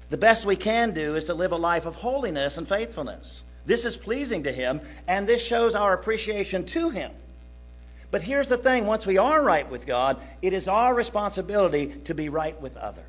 The 0.09 0.17
best 0.17 0.45
we 0.45 0.55
can 0.55 0.93
do 0.93 1.15
is 1.15 1.25
to 1.25 1.33
live 1.33 1.53
a 1.53 1.57
life 1.57 1.85
of 1.85 1.95
holiness 1.95 2.57
and 2.57 2.67
faithfulness. 2.67 3.41
This 3.65 3.85
is 3.85 3.97
pleasing 3.97 4.43
to 4.43 4.51
Him, 4.51 4.81
and 5.07 5.27
this 5.27 5.43
shows 5.43 5.75
our 5.75 5.93
appreciation 5.93 6.65
to 6.67 6.89
Him. 6.89 7.11
But 8.13 8.21
here's 8.21 8.47
the 8.47 8.57
thing 8.57 8.85
once 8.85 9.07
we 9.07 9.17
are 9.17 9.41
right 9.41 9.67
with 9.67 9.87
God, 9.87 10.21
it 10.43 10.53
is 10.53 10.67
our 10.67 10.93
responsibility 10.93 11.87
to 12.03 12.13
be 12.13 12.29
right 12.29 12.61
with 12.61 12.77
others. 12.77 13.03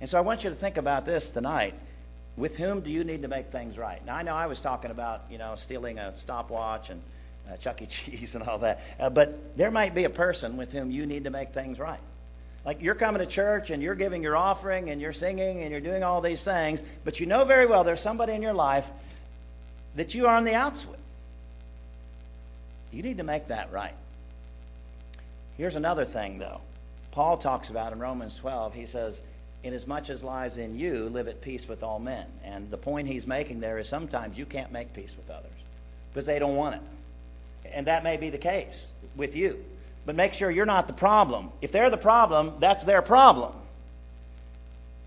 And 0.00 0.08
so 0.08 0.16
I 0.16 0.20
want 0.20 0.44
you 0.44 0.50
to 0.50 0.54
think 0.54 0.76
about 0.76 1.04
this 1.04 1.28
tonight. 1.28 1.74
With 2.36 2.56
whom 2.56 2.82
do 2.82 2.92
you 2.92 3.02
need 3.02 3.22
to 3.22 3.28
make 3.28 3.46
things 3.46 3.76
right? 3.76 4.00
Now, 4.06 4.14
I 4.14 4.22
know 4.22 4.36
I 4.36 4.46
was 4.46 4.60
talking 4.60 4.92
about, 4.92 5.22
you 5.28 5.38
know, 5.38 5.56
stealing 5.56 5.98
a 5.98 6.16
stopwatch 6.20 6.90
and 6.90 7.02
uh, 7.50 7.56
Chuck 7.56 7.82
E. 7.82 7.86
Cheese 7.86 8.34
and 8.36 8.44
all 8.44 8.58
that. 8.58 8.80
Uh, 9.00 9.10
but 9.10 9.56
there 9.56 9.72
might 9.72 9.92
be 9.92 10.04
a 10.04 10.10
person 10.10 10.56
with 10.56 10.72
whom 10.72 10.92
you 10.92 11.04
need 11.04 11.24
to 11.24 11.30
make 11.30 11.52
things 11.52 11.80
right. 11.80 11.98
Like 12.64 12.80
you're 12.80 12.94
coming 12.94 13.18
to 13.18 13.26
church 13.26 13.70
and 13.70 13.82
you're 13.82 13.96
giving 13.96 14.22
your 14.22 14.36
offering 14.36 14.88
and 14.88 15.00
you're 15.00 15.12
singing 15.12 15.64
and 15.64 15.72
you're 15.72 15.80
doing 15.80 16.04
all 16.04 16.20
these 16.20 16.44
things, 16.44 16.84
but 17.02 17.18
you 17.18 17.26
know 17.26 17.44
very 17.44 17.66
well 17.66 17.82
there's 17.82 18.00
somebody 18.00 18.34
in 18.34 18.42
your 18.42 18.54
life 18.54 18.88
that 19.96 20.14
you 20.14 20.28
are 20.28 20.36
on 20.36 20.44
the 20.44 20.54
outs 20.54 20.86
with. 20.86 20.97
You 22.92 23.02
need 23.02 23.18
to 23.18 23.24
make 23.24 23.48
that 23.48 23.72
right. 23.72 23.94
Here's 25.56 25.76
another 25.76 26.04
thing, 26.04 26.38
though. 26.38 26.60
Paul 27.12 27.36
talks 27.36 27.70
about 27.70 27.92
in 27.92 27.98
Romans 27.98 28.36
12, 28.36 28.74
he 28.74 28.86
says, 28.86 29.22
Inasmuch 29.64 30.08
as 30.08 30.22
lies 30.22 30.56
in 30.56 30.78
you, 30.78 31.08
live 31.08 31.26
at 31.26 31.40
peace 31.40 31.66
with 31.68 31.82
all 31.82 31.98
men. 31.98 32.26
And 32.44 32.70
the 32.70 32.76
point 32.76 33.08
he's 33.08 33.26
making 33.26 33.60
there 33.60 33.78
is 33.78 33.88
sometimes 33.88 34.38
you 34.38 34.46
can't 34.46 34.70
make 34.70 34.92
peace 34.92 35.16
with 35.16 35.28
others 35.30 35.50
because 36.12 36.26
they 36.26 36.38
don't 36.38 36.54
want 36.54 36.76
it. 36.76 36.80
And 37.74 37.86
that 37.88 38.04
may 38.04 38.16
be 38.16 38.30
the 38.30 38.38
case 38.38 38.86
with 39.16 39.34
you. 39.34 39.62
But 40.06 40.14
make 40.14 40.32
sure 40.32 40.50
you're 40.50 40.64
not 40.64 40.86
the 40.86 40.92
problem. 40.92 41.50
If 41.60 41.72
they're 41.72 41.90
the 41.90 41.96
problem, 41.96 42.54
that's 42.60 42.84
their 42.84 43.02
problem. 43.02 43.52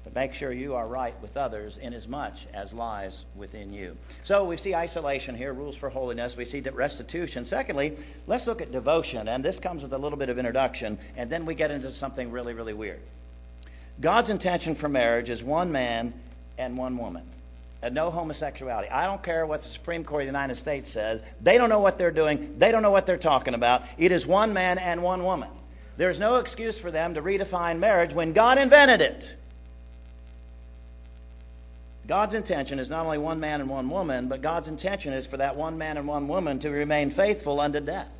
But 0.03 0.15
make 0.15 0.33
sure 0.33 0.51
you 0.51 0.75
are 0.75 0.87
right 0.87 1.13
with 1.21 1.37
others 1.37 1.77
inasmuch 1.77 2.01
as 2.01 2.07
much 2.07 2.47
as 2.53 2.73
lies 2.73 3.25
within 3.35 3.73
you. 3.73 3.97
So 4.23 4.45
we 4.45 4.57
see 4.57 4.75
isolation 4.75 5.35
here, 5.35 5.53
rules 5.53 5.75
for 5.75 5.89
holiness. 5.89 6.35
We 6.35 6.45
see 6.45 6.61
restitution. 6.61 7.45
Secondly, 7.45 7.97
let's 8.27 8.47
look 8.47 8.61
at 8.61 8.71
devotion. 8.71 9.27
And 9.27 9.45
this 9.45 9.59
comes 9.59 9.83
with 9.83 9.93
a 9.93 9.97
little 9.97 10.17
bit 10.17 10.29
of 10.29 10.39
introduction. 10.39 10.97
And 11.15 11.29
then 11.29 11.45
we 11.45 11.55
get 11.55 11.71
into 11.71 11.91
something 11.91 12.31
really, 12.31 12.53
really 12.53 12.73
weird. 12.73 12.99
God's 13.99 14.29
intention 14.29 14.75
for 14.75 14.89
marriage 14.89 15.29
is 15.29 15.43
one 15.43 15.71
man 15.71 16.13
and 16.57 16.77
one 16.77 16.97
woman. 16.97 17.23
And 17.83 17.95
no 17.95 18.11
homosexuality. 18.11 18.89
I 18.89 19.07
don't 19.07 19.23
care 19.23 19.45
what 19.45 19.61
the 19.61 19.67
Supreme 19.67 20.03
Court 20.03 20.21
of 20.21 20.27
the 20.27 20.31
United 20.31 20.55
States 20.55 20.89
says. 20.89 21.23
They 21.41 21.57
don't 21.57 21.69
know 21.69 21.79
what 21.79 21.97
they're 21.97 22.11
doing. 22.11 22.55
They 22.59 22.71
don't 22.71 22.83
know 22.83 22.91
what 22.91 23.05
they're 23.05 23.17
talking 23.17 23.53
about. 23.53 23.83
It 23.97 24.11
is 24.11 24.25
one 24.25 24.53
man 24.53 24.77
and 24.77 25.01
one 25.01 25.23
woman. 25.23 25.49
There's 25.97 26.19
no 26.19 26.37
excuse 26.37 26.77
for 26.79 26.91
them 26.91 27.15
to 27.15 27.21
redefine 27.21 27.79
marriage 27.79 28.13
when 28.13 28.33
God 28.33 28.57
invented 28.57 29.01
it. 29.01 29.35
God's 32.11 32.35
intention 32.35 32.79
is 32.79 32.89
not 32.89 33.05
only 33.05 33.19
one 33.19 33.39
man 33.39 33.61
and 33.61 33.69
one 33.69 33.89
woman, 33.89 34.27
but 34.27 34.41
God's 34.41 34.67
intention 34.67 35.13
is 35.13 35.25
for 35.25 35.37
that 35.37 35.55
one 35.55 35.77
man 35.77 35.95
and 35.95 36.05
one 36.05 36.27
woman 36.27 36.59
to 36.59 36.69
remain 36.69 37.09
faithful 37.09 37.61
unto 37.61 37.79
death. 37.79 38.11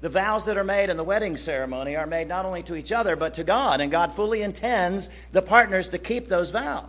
The 0.00 0.08
vows 0.08 0.46
that 0.46 0.58
are 0.58 0.64
made 0.64 0.90
in 0.90 0.96
the 0.96 1.04
wedding 1.04 1.36
ceremony 1.36 1.94
are 1.94 2.08
made 2.08 2.26
not 2.26 2.44
only 2.44 2.64
to 2.64 2.74
each 2.74 2.90
other, 2.90 3.14
but 3.14 3.34
to 3.34 3.44
God, 3.44 3.80
and 3.80 3.92
God 3.92 4.14
fully 4.14 4.42
intends 4.42 5.10
the 5.30 5.42
partners 5.42 5.90
to 5.90 5.98
keep 5.98 6.26
those 6.26 6.50
vows. 6.50 6.88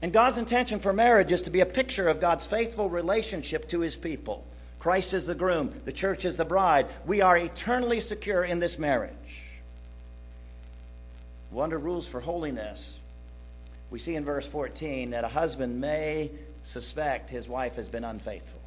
And 0.00 0.12
God's 0.12 0.38
intention 0.38 0.78
for 0.78 0.92
marriage 0.92 1.32
is 1.32 1.42
to 1.42 1.50
be 1.50 1.58
a 1.58 1.66
picture 1.66 2.06
of 2.06 2.20
God's 2.20 2.46
faithful 2.46 2.88
relationship 2.88 3.68
to 3.70 3.80
his 3.80 3.96
people. 3.96 4.44
Christ 4.78 5.12
is 5.12 5.26
the 5.26 5.34
groom, 5.34 5.74
the 5.86 5.90
church 5.90 6.24
is 6.24 6.36
the 6.36 6.44
bride. 6.44 6.86
We 7.04 7.20
are 7.20 7.36
eternally 7.36 8.00
secure 8.00 8.44
in 8.44 8.60
this 8.60 8.78
marriage. 8.78 9.42
Wonder 11.50 11.78
rules 11.78 12.06
for 12.06 12.20
holiness. 12.20 12.97
We 13.90 13.98
see 13.98 14.14
in 14.14 14.24
verse 14.24 14.46
14 14.46 15.10
that 15.10 15.24
a 15.24 15.28
husband 15.28 15.80
may 15.80 16.30
suspect 16.64 17.30
his 17.30 17.48
wife 17.48 17.76
has 17.76 17.88
been 17.88 18.04
unfaithful 18.04 18.60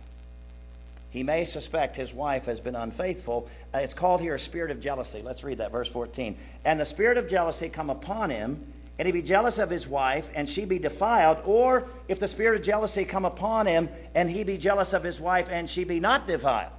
he 1.12 1.24
may 1.24 1.44
suspect 1.44 1.98
his 1.98 2.14
wife 2.14 2.46
has 2.46 2.62
been 2.62 2.76
unfaithful. 2.76 3.50
Uh, 3.74 3.80
it's 3.80 3.94
called 3.94 4.22
here 4.22 4.34
a 4.34 4.40
spirit 4.40 4.72
of 4.72 4.80
jealousy. 4.80 5.22
Let's 5.22 5.44
read 5.44 5.58
that, 5.58 5.72
verse 5.72 5.90
14. 5.90 6.38
And 6.64 6.80
the 6.80 6.86
spirit 6.86 7.18
of 7.18 7.30
jealousy 7.30 7.68
come 7.68 7.90
upon 7.90 8.30
him, 8.30 8.66
and 8.98 9.06
he 9.06 9.12
be 9.12 9.22
jealous 9.22 9.58
of 9.58 9.70
his 9.70 9.86
wife, 9.86 10.30
and 10.36 10.50
she 10.50 10.64
be 10.64 10.80
defiled. 10.80 11.40
Or 11.44 11.90
if 12.08 12.20
the 12.20 12.30
spirit 12.30 12.62
of 12.62 12.66
jealousy 12.66 13.04
come 13.04 13.26
upon 13.26 13.66
him, 13.66 13.90
and 14.16 14.30
he 14.30 14.46
be 14.46 14.58
jealous 14.58 14.94
of 14.94 15.04
his 15.04 15.20
wife, 15.20 15.50
and 15.52 15.70
she 15.70 15.84
be 15.84 16.00
not 16.00 16.28
defiled. 16.28 16.72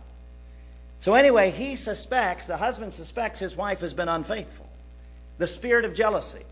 So 1.01 1.13
anyway, 1.13 1.51
he 1.51 1.77
suspects, 1.77 2.47
the 2.47 2.57
husband 2.57 2.95
suspects 2.95 3.39
his 3.39 3.55
wife 3.55 3.81
has 3.81 3.93
been 3.93 4.09
unfaithful. 4.09 4.67
The 5.37 5.47
spirit 5.47 5.85
of 5.85 5.93
jealousy. 5.95 6.45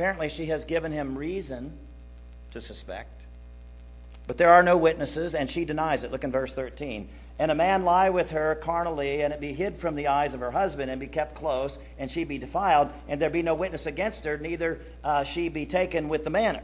Apparently, 0.00 0.30
she 0.30 0.46
has 0.46 0.64
given 0.64 0.92
him 0.92 1.18
reason 1.18 1.70
to 2.52 2.62
suspect. 2.62 3.20
But 4.26 4.38
there 4.38 4.48
are 4.48 4.62
no 4.62 4.78
witnesses, 4.78 5.34
and 5.34 5.50
she 5.50 5.66
denies 5.66 6.04
it. 6.04 6.10
Look 6.10 6.24
in 6.24 6.32
verse 6.32 6.54
13. 6.54 7.06
And 7.38 7.50
a 7.50 7.54
man 7.54 7.84
lie 7.84 8.08
with 8.08 8.30
her 8.30 8.54
carnally, 8.54 9.20
and 9.20 9.34
it 9.34 9.40
be 9.40 9.52
hid 9.52 9.76
from 9.76 9.96
the 9.96 10.06
eyes 10.06 10.32
of 10.32 10.40
her 10.40 10.50
husband, 10.50 10.90
and 10.90 10.98
be 10.98 11.06
kept 11.06 11.34
close, 11.34 11.78
and 11.98 12.10
she 12.10 12.24
be 12.24 12.38
defiled, 12.38 12.88
and 13.08 13.20
there 13.20 13.28
be 13.28 13.42
no 13.42 13.54
witness 13.54 13.84
against 13.84 14.24
her, 14.24 14.38
neither 14.38 14.80
uh, 15.04 15.24
she 15.24 15.50
be 15.50 15.66
taken 15.66 16.08
with 16.08 16.24
the 16.24 16.30
manner. 16.30 16.62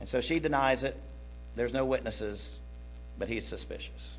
And 0.00 0.08
so 0.10 0.20
she 0.20 0.40
denies 0.40 0.82
it. 0.82 0.94
There's 1.56 1.72
no 1.72 1.86
witnesses, 1.86 2.58
but 3.18 3.28
he's 3.28 3.46
suspicious. 3.46 4.18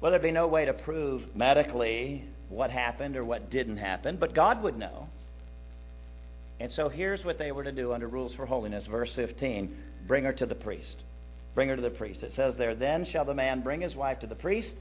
Well, 0.00 0.10
there'd 0.10 0.20
be 0.20 0.32
no 0.32 0.48
way 0.48 0.64
to 0.64 0.72
prove 0.72 1.36
medically 1.36 2.24
what 2.48 2.72
happened 2.72 3.16
or 3.16 3.24
what 3.24 3.50
didn't 3.50 3.76
happen, 3.76 4.16
but 4.16 4.34
God 4.34 4.60
would 4.60 4.76
know. 4.76 5.06
And 6.60 6.70
so 6.70 6.88
here's 6.88 7.24
what 7.24 7.38
they 7.38 7.52
were 7.52 7.64
to 7.64 7.72
do 7.72 7.92
under 7.92 8.06
rules 8.06 8.34
for 8.34 8.46
holiness, 8.46 8.86
verse 8.86 9.14
15 9.14 9.76
bring 10.06 10.24
her 10.24 10.32
to 10.34 10.46
the 10.46 10.54
priest. 10.54 11.02
Bring 11.54 11.68
her 11.68 11.76
to 11.76 11.82
the 11.82 11.90
priest. 11.90 12.24
It 12.24 12.32
says 12.32 12.56
there, 12.56 12.74
Then 12.74 13.04
shall 13.04 13.24
the 13.24 13.34
man 13.34 13.62
bring 13.62 13.80
his 13.80 13.96
wife 13.96 14.20
to 14.20 14.26
the 14.26 14.34
priest. 14.34 14.76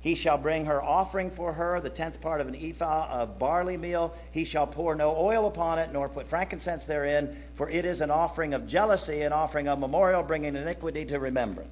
He 0.00 0.14
shall 0.14 0.38
bring 0.38 0.66
her 0.66 0.82
offering 0.82 1.30
for 1.30 1.52
her, 1.52 1.80
the 1.80 1.90
tenth 1.90 2.20
part 2.20 2.40
of 2.40 2.46
an 2.46 2.54
ephah 2.54 3.22
of 3.22 3.38
barley 3.38 3.76
meal. 3.76 4.14
He 4.32 4.44
shall 4.44 4.66
pour 4.66 4.94
no 4.94 5.16
oil 5.16 5.46
upon 5.48 5.78
it, 5.78 5.92
nor 5.92 6.08
put 6.08 6.28
frankincense 6.28 6.86
therein, 6.86 7.36
for 7.54 7.68
it 7.68 7.84
is 7.84 8.00
an 8.00 8.10
offering 8.10 8.54
of 8.54 8.66
jealousy, 8.66 9.22
an 9.22 9.32
offering 9.32 9.66
of 9.66 9.78
memorial, 9.78 10.22
bringing 10.22 10.54
iniquity 10.54 11.06
to 11.06 11.18
remembrance. 11.18 11.70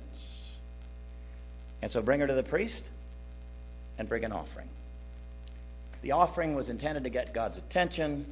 And 1.83 1.93
so 1.93 2.03
bring 2.03 2.21
her 2.21 2.27
to 2.27 2.35
the 2.35 2.43
priest 2.43 2.89
and 3.99 4.09
bring 4.09 4.25
an 4.25 4.33
offering. 4.33 4.69
The 6.03 6.13
offering 6.13 6.55
was 6.55 6.71
intended 6.71 7.05
to 7.05 7.11
get 7.11 7.35
God's 7.35 7.59
attention. 7.59 8.27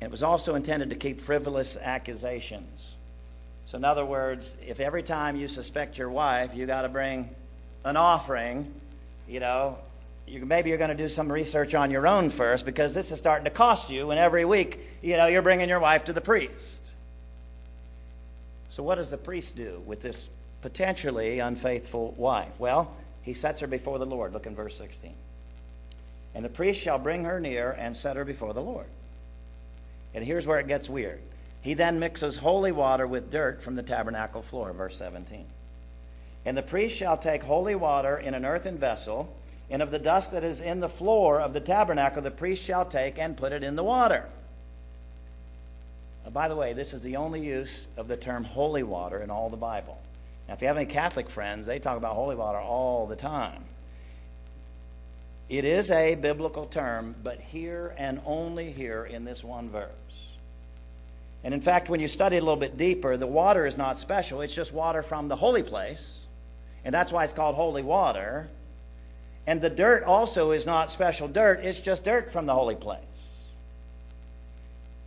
It 0.00 0.10
was 0.10 0.22
also 0.22 0.54
intended 0.54 0.90
to 0.90 0.96
keep 0.96 1.20
frivolous 1.20 1.76
accusations. 1.76 2.94
So, 3.66 3.78
in 3.78 3.84
other 3.84 4.04
words, 4.04 4.54
if 4.66 4.80
every 4.80 5.02
time 5.02 5.36
you 5.36 5.48
suspect 5.48 5.96
your 5.98 6.10
wife, 6.10 6.54
you 6.54 6.66
got 6.66 6.82
to 6.82 6.88
bring 6.88 7.30
an 7.84 7.96
offering, 7.96 8.72
you 9.26 9.40
know, 9.40 9.78
you, 10.26 10.44
maybe 10.44 10.70
you're 10.70 10.78
going 10.78 10.90
to 10.90 10.96
do 10.96 11.08
some 11.08 11.30
research 11.30 11.74
on 11.74 11.90
your 11.90 12.06
own 12.06 12.30
first 12.30 12.64
because 12.64 12.94
this 12.94 13.10
is 13.12 13.18
starting 13.18 13.44
to 13.44 13.50
cost 13.50 13.90
you, 13.90 14.10
and 14.10 14.18
every 14.18 14.44
week, 14.44 14.78
you 15.02 15.16
know, 15.16 15.26
you're 15.26 15.42
bringing 15.42 15.68
your 15.68 15.80
wife 15.80 16.04
to 16.06 16.12
the 16.12 16.20
priest. 16.20 16.92
So, 18.70 18.82
what 18.82 18.96
does 18.96 19.10
the 19.10 19.18
priest 19.18 19.56
do 19.56 19.82
with 19.86 20.02
this 20.02 20.28
potentially 20.60 21.38
unfaithful 21.38 22.12
wife? 22.12 22.52
Well, 22.58 22.94
he 23.22 23.32
sets 23.34 23.60
her 23.60 23.66
before 23.66 23.98
the 23.98 24.06
Lord. 24.06 24.32
Look 24.32 24.46
in 24.46 24.54
verse 24.54 24.76
16. 24.76 25.14
And 26.34 26.44
the 26.44 26.48
priest 26.48 26.80
shall 26.80 26.98
bring 26.98 27.24
her 27.24 27.40
near 27.40 27.70
and 27.70 27.96
set 27.96 28.16
her 28.16 28.24
before 28.24 28.52
the 28.52 28.62
Lord. 28.62 28.86
And 30.14 30.24
here's 30.24 30.46
where 30.46 30.60
it 30.60 30.68
gets 30.68 30.88
weird. 30.88 31.20
He 31.60 31.74
then 31.74 31.98
mixes 31.98 32.36
holy 32.36 32.72
water 32.72 33.06
with 33.06 33.30
dirt 33.30 33.62
from 33.62 33.74
the 33.74 33.82
tabernacle 33.82 34.42
floor, 34.42 34.72
verse 34.72 34.96
17. 34.96 35.44
And 36.44 36.56
the 36.56 36.62
priest 36.62 36.96
shall 36.96 37.16
take 37.16 37.42
holy 37.42 37.74
water 37.74 38.18
in 38.18 38.34
an 38.34 38.44
earthen 38.44 38.78
vessel, 38.78 39.34
and 39.70 39.80
of 39.80 39.90
the 39.90 39.98
dust 39.98 40.32
that 40.32 40.44
is 40.44 40.60
in 40.60 40.80
the 40.80 40.88
floor 40.88 41.40
of 41.40 41.54
the 41.54 41.60
tabernacle, 41.60 42.22
the 42.22 42.30
priest 42.30 42.62
shall 42.62 42.84
take 42.84 43.18
and 43.18 43.36
put 43.36 43.52
it 43.52 43.64
in 43.64 43.76
the 43.76 43.82
water. 43.82 44.26
Now, 46.24 46.30
by 46.30 46.48
the 46.48 46.56
way, 46.56 46.74
this 46.74 46.92
is 46.92 47.02
the 47.02 47.16
only 47.16 47.40
use 47.40 47.86
of 47.96 48.08
the 48.08 48.16
term 48.16 48.44
holy 48.44 48.82
water 48.82 49.22
in 49.22 49.30
all 49.30 49.48
the 49.48 49.56
Bible. 49.56 49.98
Now, 50.46 50.54
if 50.54 50.60
you 50.60 50.68
have 50.68 50.76
any 50.76 50.86
Catholic 50.86 51.30
friends, 51.30 51.66
they 51.66 51.78
talk 51.78 51.96
about 51.96 52.14
holy 52.14 52.36
water 52.36 52.58
all 52.58 53.06
the 53.06 53.16
time. 53.16 53.64
It 55.48 55.64
is 55.64 55.90
a 55.90 56.14
biblical 56.14 56.66
term, 56.66 57.14
but 57.22 57.38
here 57.38 57.94
and 57.98 58.20
only 58.24 58.72
here 58.72 59.04
in 59.04 59.24
this 59.24 59.44
one 59.44 59.68
verse. 59.68 59.90
And 61.42 61.52
in 61.52 61.60
fact, 61.60 61.90
when 61.90 62.00
you 62.00 62.08
study 62.08 62.36
it 62.36 62.42
a 62.42 62.44
little 62.44 62.58
bit 62.58 62.78
deeper, 62.78 63.18
the 63.18 63.26
water 63.26 63.66
is 63.66 63.76
not 63.76 63.98
special. 63.98 64.40
It's 64.40 64.54
just 64.54 64.72
water 64.72 65.02
from 65.02 65.28
the 65.28 65.36
holy 65.36 65.62
place. 65.62 66.24
And 66.84 66.94
that's 66.94 67.12
why 67.12 67.24
it's 67.24 67.34
called 67.34 67.54
holy 67.54 67.82
water. 67.82 68.48
And 69.46 69.60
the 69.60 69.68
dirt 69.68 70.04
also 70.04 70.52
is 70.52 70.64
not 70.64 70.90
special 70.90 71.28
dirt, 71.28 71.60
it's 71.62 71.80
just 71.80 72.04
dirt 72.04 72.30
from 72.30 72.46
the 72.46 72.54
holy 72.54 72.76
place. 72.76 73.02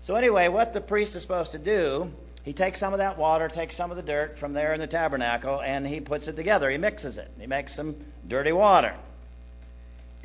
So, 0.01 0.13
anyway, 0.13 0.48
what 0.48 0.74
the 0.74 0.82
priest 0.82 1.15
is 1.15 1.24
supposed 1.24 1.51
to 1.53 1.58
do, 1.58 2.13
he 2.46 2.53
takes 2.53 2.79
some 2.79 2.94
of 2.94 3.00
that 3.00 3.17
water, 3.17 3.50
takes 3.50 3.75
some 3.75 3.89
of 3.89 3.98
the 3.98 4.03
dirt 4.03 4.38
from 4.38 4.53
there 4.53 4.74
in 4.74 4.79
the 4.79 4.88
tabernacle, 4.88 5.60
and 5.60 5.88
he 5.88 6.00
puts 6.00 6.27
it 6.27 6.36
together. 6.36 6.70
He 6.70 6.77
mixes 6.77 7.17
it. 7.17 7.29
He 7.39 7.48
makes 7.48 7.74
some 7.74 7.96
dirty 8.27 8.51
water. 8.51 8.94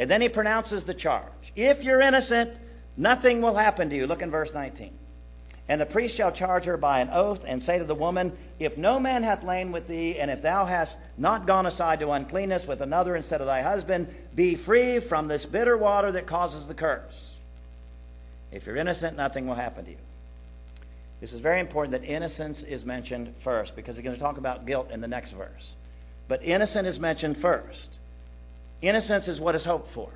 And 0.02 0.10
then 0.10 0.20
he 0.20 0.28
pronounces 0.28 0.82
the 0.82 0.94
charge. 0.94 1.52
If 1.54 1.84
you're 1.84 2.00
innocent, 2.00 2.58
nothing 2.96 3.40
will 3.40 3.54
happen 3.54 3.88
to 3.88 3.94
you. 3.94 4.08
Look 4.08 4.20
in 4.20 4.32
verse 4.32 4.52
19. 4.52 4.90
And 5.68 5.80
the 5.80 5.86
priest 5.86 6.16
shall 6.16 6.32
charge 6.32 6.64
her 6.64 6.76
by 6.76 6.98
an 6.98 7.10
oath, 7.12 7.44
and 7.46 7.62
say 7.62 7.78
to 7.78 7.84
the 7.84 7.94
woman, 7.94 8.36
If 8.58 8.76
no 8.76 8.98
man 8.98 9.22
hath 9.22 9.44
lain 9.44 9.70
with 9.70 9.86
thee, 9.86 10.18
and 10.18 10.28
if 10.28 10.42
thou 10.42 10.64
hast 10.64 10.98
not 11.16 11.46
gone 11.46 11.66
aside 11.66 12.00
to 12.00 12.10
uncleanness 12.10 12.66
with 12.66 12.80
another 12.80 13.14
instead 13.14 13.40
of 13.40 13.46
thy 13.46 13.62
husband, 13.62 14.12
be 14.34 14.56
free 14.56 14.98
from 14.98 15.28
this 15.28 15.44
bitter 15.44 15.76
water 15.76 16.10
that 16.10 16.26
causes 16.26 16.66
the 16.66 16.74
curse. 16.74 17.34
If 18.50 18.66
you're 18.66 18.74
innocent, 18.74 19.16
nothing 19.16 19.46
will 19.46 19.54
happen 19.54 19.84
to 19.84 19.92
you. 19.92 19.98
This 21.20 21.32
is 21.32 21.38
very 21.38 21.60
important 21.60 21.92
that 21.92 22.04
innocence 22.04 22.64
is 22.64 22.84
mentioned 22.84 23.32
first 23.38 23.76
because 23.76 23.96
we're 23.96 24.02
going 24.02 24.16
to 24.16 24.20
talk 24.20 24.38
about 24.38 24.66
guilt 24.66 24.90
in 24.90 25.00
the 25.00 25.06
next 25.06 25.30
verse. 25.30 25.76
But 26.26 26.42
innocent 26.42 26.88
is 26.88 26.98
mentioned 26.98 27.38
first. 27.38 28.00
Innocence 28.82 29.28
is 29.28 29.40
what 29.40 29.54
is 29.54 29.64
hoped 29.64 29.90
for. 29.90 30.10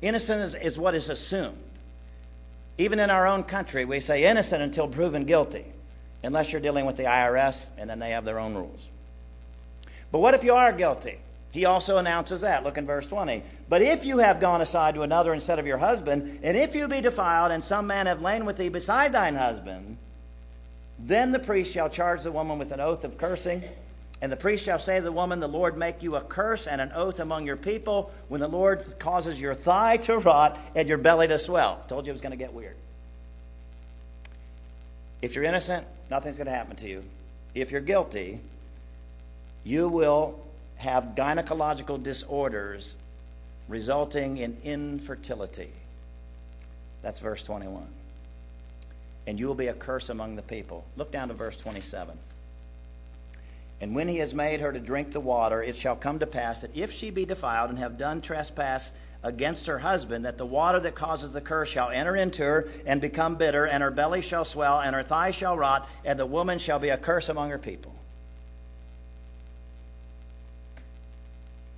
Innocence 0.00 0.54
is 0.54 0.78
what 0.78 0.94
is 0.94 1.10
assumed. 1.10 1.58
Even 2.78 3.00
in 3.00 3.10
our 3.10 3.26
own 3.26 3.42
country, 3.42 3.84
we 3.84 4.00
say 4.00 4.24
innocent 4.24 4.62
until 4.62 4.88
proven 4.88 5.24
guilty, 5.24 5.64
unless 6.22 6.52
you're 6.52 6.60
dealing 6.60 6.86
with 6.86 6.96
the 6.96 7.04
IRS, 7.04 7.68
and 7.76 7.90
then 7.90 7.98
they 7.98 8.10
have 8.10 8.24
their 8.24 8.38
own 8.38 8.54
rules. 8.54 8.88
But 10.10 10.20
what 10.20 10.34
if 10.34 10.44
you 10.44 10.54
are 10.54 10.72
guilty? 10.72 11.18
He 11.50 11.66
also 11.66 11.98
announces 11.98 12.40
that. 12.40 12.64
Look 12.64 12.78
in 12.78 12.86
verse 12.86 13.06
20. 13.06 13.42
But 13.68 13.82
if 13.82 14.04
you 14.04 14.18
have 14.18 14.40
gone 14.40 14.62
aside 14.62 14.94
to 14.94 15.02
another 15.02 15.34
instead 15.34 15.58
of 15.58 15.66
your 15.66 15.76
husband, 15.76 16.40
and 16.42 16.56
if 16.56 16.74
you 16.74 16.88
be 16.88 17.02
defiled, 17.02 17.52
and 17.52 17.62
some 17.62 17.86
man 17.86 18.06
have 18.06 18.22
lain 18.22 18.46
with 18.46 18.56
thee 18.56 18.70
beside 18.70 19.12
thine 19.12 19.34
husband, 19.34 19.98
then 20.98 21.32
the 21.32 21.38
priest 21.38 21.72
shall 21.72 21.90
charge 21.90 22.22
the 22.22 22.32
woman 22.32 22.58
with 22.58 22.72
an 22.72 22.80
oath 22.80 23.04
of 23.04 23.18
cursing. 23.18 23.62
And 24.22 24.30
the 24.30 24.36
priest 24.36 24.64
shall 24.64 24.78
say 24.78 24.98
to 24.98 25.02
the 25.02 25.10
woman, 25.10 25.40
The 25.40 25.48
Lord 25.48 25.76
make 25.76 26.02
you 26.02 26.14
a 26.14 26.20
curse 26.20 26.68
and 26.68 26.80
an 26.80 26.92
oath 26.94 27.18
among 27.18 27.44
your 27.44 27.56
people 27.56 28.12
when 28.28 28.40
the 28.40 28.48
Lord 28.48 28.98
causes 29.00 29.38
your 29.38 29.52
thigh 29.52 29.96
to 29.98 30.16
rot 30.16 30.58
and 30.76 30.88
your 30.88 30.96
belly 30.96 31.26
to 31.26 31.38
swell. 31.38 31.84
Told 31.88 32.06
you 32.06 32.10
it 32.10 32.14
was 32.14 32.22
going 32.22 32.30
to 32.30 32.38
get 32.38 32.54
weird. 32.54 32.76
If 35.20 35.34
you're 35.34 35.44
innocent, 35.44 35.86
nothing's 36.08 36.38
going 36.38 36.46
to 36.46 36.52
happen 36.52 36.76
to 36.76 36.88
you. 36.88 37.02
If 37.54 37.72
you're 37.72 37.80
guilty, 37.80 38.38
you 39.64 39.88
will 39.88 40.40
have 40.76 41.14
gynecological 41.16 42.00
disorders 42.00 42.94
resulting 43.68 44.38
in 44.38 44.56
infertility. 44.62 45.70
That's 47.02 47.18
verse 47.18 47.42
21 47.42 47.86
and 49.26 49.38
you 49.38 49.46
will 49.46 49.54
be 49.54 49.68
a 49.68 49.74
curse 49.74 50.08
among 50.08 50.36
the 50.36 50.42
people. 50.42 50.84
Look 50.96 51.12
down 51.12 51.28
to 51.28 51.34
verse 51.34 51.56
27. 51.56 52.16
And 53.82 53.96
when 53.96 54.06
he 54.06 54.18
has 54.18 54.32
made 54.32 54.60
her 54.60 54.72
to 54.72 54.78
drink 54.78 55.10
the 55.10 55.18
water, 55.18 55.60
it 55.60 55.76
shall 55.76 55.96
come 55.96 56.20
to 56.20 56.26
pass 56.26 56.60
that 56.60 56.76
if 56.76 56.92
she 56.92 57.10
be 57.10 57.24
defiled 57.24 57.70
and 57.70 57.80
have 57.80 57.98
done 57.98 58.20
trespass 58.20 58.92
against 59.24 59.66
her 59.66 59.80
husband, 59.80 60.24
that 60.24 60.38
the 60.38 60.46
water 60.46 60.78
that 60.78 60.94
causes 60.94 61.32
the 61.32 61.40
curse 61.40 61.68
shall 61.68 61.90
enter 61.90 62.14
into 62.14 62.44
her 62.44 62.68
and 62.86 63.00
become 63.00 63.34
bitter, 63.34 63.66
and 63.66 63.82
her 63.82 63.90
belly 63.90 64.22
shall 64.22 64.44
swell, 64.44 64.80
and 64.80 64.94
her 64.94 65.02
thighs 65.02 65.34
shall 65.34 65.58
rot, 65.58 65.88
and 66.04 66.16
the 66.16 66.24
woman 66.24 66.60
shall 66.60 66.78
be 66.78 66.90
a 66.90 66.96
curse 66.96 67.28
among 67.28 67.50
her 67.50 67.58
people. 67.58 67.92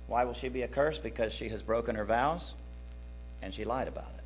Why 0.05 0.25
will 0.25 0.35
she 0.35 0.49
be 0.49 0.61
a 0.61 0.67
curse? 0.67 0.99
Because 0.99 1.33
she 1.33 1.49
has 1.49 1.63
broken 1.63 1.95
her 1.95 2.05
vows 2.05 2.53
and 3.41 3.51
she 3.51 3.65
lied 3.65 3.87
about 3.87 4.11
it. 4.15 4.23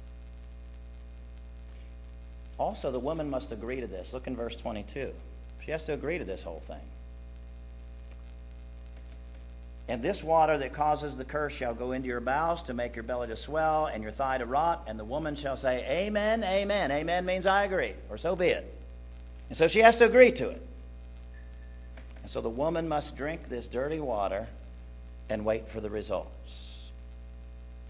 Also, 2.59 2.91
the 2.91 2.99
woman 2.99 3.29
must 3.29 3.53
agree 3.53 3.79
to 3.79 3.87
this. 3.87 4.11
Look 4.11 4.27
in 4.27 4.35
verse 4.35 4.57
22. 4.57 5.13
She 5.63 5.71
has 5.71 5.85
to 5.85 5.93
agree 5.93 6.17
to 6.17 6.25
this 6.25 6.43
whole 6.43 6.61
thing. 6.67 6.81
And 9.89 10.03
this 10.03 10.23
water 10.23 10.55
that 10.59 10.71
causes 10.71 11.17
the 11.17 11.25
curse 11.25 11.51
shall 11.51 11.73
go 11.73 11.93
into 11.93 12.07
your 12.07 12.19
bowels 12.19 12.61
to 12.63 12.75
make 12.75 12.95
your 12.95 13.01
belly 13.01 13.27
to 13.29 13.35
swell 13.35 13.87
and 13.87 14.03
your 14.03 14.11
thigh 14.11 14.37
to 14.37 14.45
rot. 14.45 14.83
And 14.85 14.99
the 14.99 15.03
woman 15.03 15.35
shall 15.35 15.57
say, 15.57 15.83
Amen, 16.05 16.43
amen. 16.43 16.91
Amen 16.91 17.25
means 17.25 17.47
I 17.47 17.63
agree, 17.63 17.93
or 18.07 18.19
so 18.19 18.35
be 18.35 18.49
it. 18.49 18.71
And 19.49 19.57
so 19.57 19.67
she 19.67 19.79
has 19.79 19.97
to 19.97 20.05
agree 20.05 20.31
to 20.33 20.49
it. 20.49 20.61
And 22.21 22.29
so 22.29 22.39
the 22.39 22.49
woman 22.49 22.87
must 22.87 23.17
drink 23.17 23.49
this 23.49 23.65
dirty 23.65 23.99
water 23.99 24.47
and 25.27 25.43
wait 25.43 25.67
for 25.67 25.81
the 25.81 25.89
results. 25.89 26.87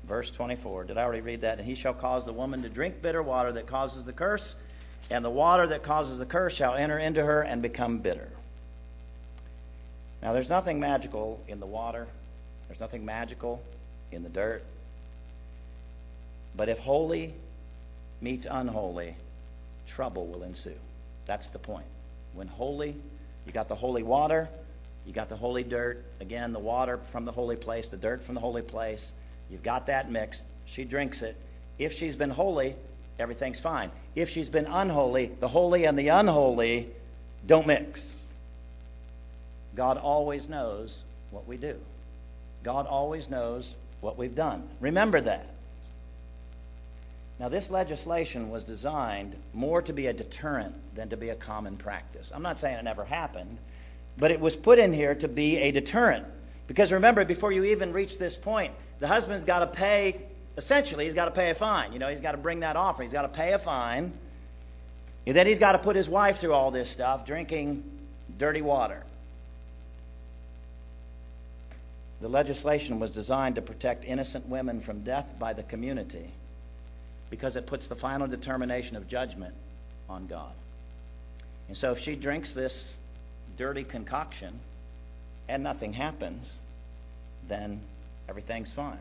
Verse 0.07 0.31
24. 0.31 0.85
Did 0.85 0.97
I 0.97 1.03
already 1.03 1.21
read 1.21 1.41
that? 1.41 1.57
And 1.59 1.67
he 1.67 1.75
shall 1.75 1.93
cause 1.93 2.25
the 2.25 2.31
woman 2.31 2.61
to 2.61 2.69
drink 2.69 3.01
bitter 3.01 3.21
water 3.21 3.51
that 3.51 3.67
causes 3.67 4.05
the 4.05 4.13
curse, 4.13 4.55
and 5.11 5.25
the 5.25 5.29
water 5.29 5.67
that 5.67 5.83
causes 5.83 6.17
the 6.17 6.25
curse 6.25 6.53
shall 6.53 6.75
enter 6.75 6.97
into 6.97 7.21
her 7.25 7.41
and 7.41 7.61
become 7.61 7.97
bitter. 7.97 8.29
Now, 10.21 10.33
there's 10.33 10.49
nothing 10.49 10.79
magical 10.79 11.39
in 11.47 11.59
the 11.59 11.65
water, 11.65 12.07
there's 12.67 12.79
nothing 12.79 13.05
magical 13.05 13.61
in 14.11 14.23
the 14.23 14.29
dirt. 14.29 14.63
But 16.55 16.67
if 16.69 16.79
holy 16.79 17.33
meets 18.21 18.45
unholy, 18.49 19.15
trouble 19.87 20.27
will 20.27 20.43
ensue. 20.43 20.77
That's 21.25 21.49
the 21.49 21.59
point. 21.59 21.85
When 22.33 22.47
holy, 22.47 22.95
you 23.45 23.51
got 23.53 23.67
the 23.67 23.75
holy 23.75 24.03
water, 24.03 24.49
you 25.05 25.13
got 25.13 25.29
the 25.29 25.37
holy 25.37 25.63
dirt. 25.63 26.03
Again, 26.19 26.53
the 26.53 26.59
water 26.59 26.99
from 27.11 27.25
the 27.25 27.31
holy 27.31 27.55
place, 27.55 27.89
the 27.89 27.97
dirt 27.97 28.21
from 28.23 28.35
the 28.35 28.41
holy 28.41 28.61
place. 28.61 29.11
You've 29.49 29.63
got 29.63 29.87
that 29.87 30.11
mixed. 30.11 30.43
She 30.65 30.83
drinks 30.83 31.21
it. 31.21 31.35
If 31.77 31.93
she's 31.93 32.15
been 32.15 32.29
holy, 32.29 32.75
everything's 33.17 33.59
fine. 33.59 33.89
If 34.15 34.29
she's 34.29 34.49
been 34.49 34.65
unholy, 34.65 35.31
the 35.39 35.47
holy 35.47 35.85
and 35.85 35.97
the 35.97 36.09
unholy 36.09 36.89
don't 37.47 37.65
mix. 37.65 38.18
God 39.79 39.95
always 39.95 40.49
knows 40.49 41.05
what 41.31 41.47
we 41.47 41.55
do. 41.55 41.73
God 42.63 42.85
always 42.85 43.29
knows 43.29 43.77
what 44.01 44.17
we've 44.17 44.35
done. 44.35 44.67
Remember 44.81 45.21
that. 45.21 45.49
Now, 47.39 47.47
this 47.47 47.71
legislation 47.71 48.49
was 48.49 48.65
designed 48.65 49.37
more 49.53 49.81
to 49.83 49.93
be 49.93 50.07
a 50.07 50.11
deterrent 50.11 50.75
than 50.95 51.07
to 51.07 51.15
be 51.15 51.29
a 51.29 51.35
common 51.35 51.77
practice. 51.77 52.29
I'm 52.35 52.41
not 52.41 52.59
saying 52.59 52.77
it 52.77 52.83
never 52.83 53.05
happened, 53.05 53.57
but 54.17 54.31
it 54.31 54.41
was 54.41 54.53
put 54.53 54.79
in 54.79 54.91
here 54.91 55.15
to 55.15 55.29
be 55.29 55.55
a 55.59 55.71
deterrent. 55.71 56.25
Because 56.67 56.91
remember, 56.91 57.23
before 57.23 57.53
you 57.53 57.63
even 57.63 57.93
reach 57.93 58.17
this 58.17 58.35
point, 58.35 58.73
the 58.99 59.07
husband's 59.07 59.45
got 59.45 59.59
to 59.59 59.67
pay, 59.67 60.21
essentially, 60.57 61.05
he's 61.05 61.13
got 61.13 61.25
to 61.25 61.31
pay 61.31 61.51
a 61.51 61.55
fine. 61.55 61.93
You 61.93 61.99
know, 61.99 62.09
he's 62.09 62.19
got 62.19 62.33
to 62.33 62.37
bring 62.37 62.59
that 62.59 62.75
offer, 62.75 63.01
He's 63.01 63.13
got 63.13 63.21
to 63.21 63.29
pay 63.29 63.53
a 63.53 63.59
fine. 63.59 64.11
And 65.25 65.37
then 65.37 65.47
he's 65.47 65.59
got 65.59 65.71
to 65.71 65.77
put 65.77 65.95
his 65.95 66.09
wife 66.09 66.39
through 66.39 66.53
all 66.53 66.69
this 66.69 66.89
stuff, 66.89 67.25
drinking 67.25 67.81
dirty 68.37 68.61
water. 68.61 69.05
The 72.21 72.27
legislation 72.27 72.99
was 72.99 73.11
designed 73.11 73.55
to 73.55 73.61
protect 73.61 74.03
innocent 74.03 74.47
women 74.47 74.81
from 74.81 75.03
death 75.03 75.35
by 75.39 75.53
the 75.53 75.63
community 75.63 76.29
because 77.29 77.55
it 77.55 77.65
puts 77.65 77.87
the 77.87 77.95
final 77.95 78.27
determination 78.27 78.97
of 78.97 79.07
judgment 79.07 79.55
on 80.09 80.27
God. 80.27 80.51
And 81.67 81.77
so 81.77 81.91
if 81.91 81.99
she 81.99 82.15
drinks 82.15 82.53
this 82.53 82.95
dirty 83.55 83.83
concoction 83.83 84.59
and 85.47 85.63
nothing 85.63 85.93
happens, 85.93 86.59
then 87.47 87.79
everything's 88.27 88.71
fine. 88.71 88.97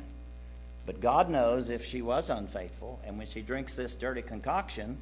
But 0.86 1.00
God 1.00 1.28
knows 1.28 1.70
if 1.70 1.84
she 1.84 2.02
was 2.02 2.30
unfaithful, 2.30 2.98
and 3.04 3.18
when 3.18 3.26
she 3.26 3.42
drinks 3.42 3.76
this 3.76 3.94
dirty 3.94 4.22
concoction, 4.22 4.96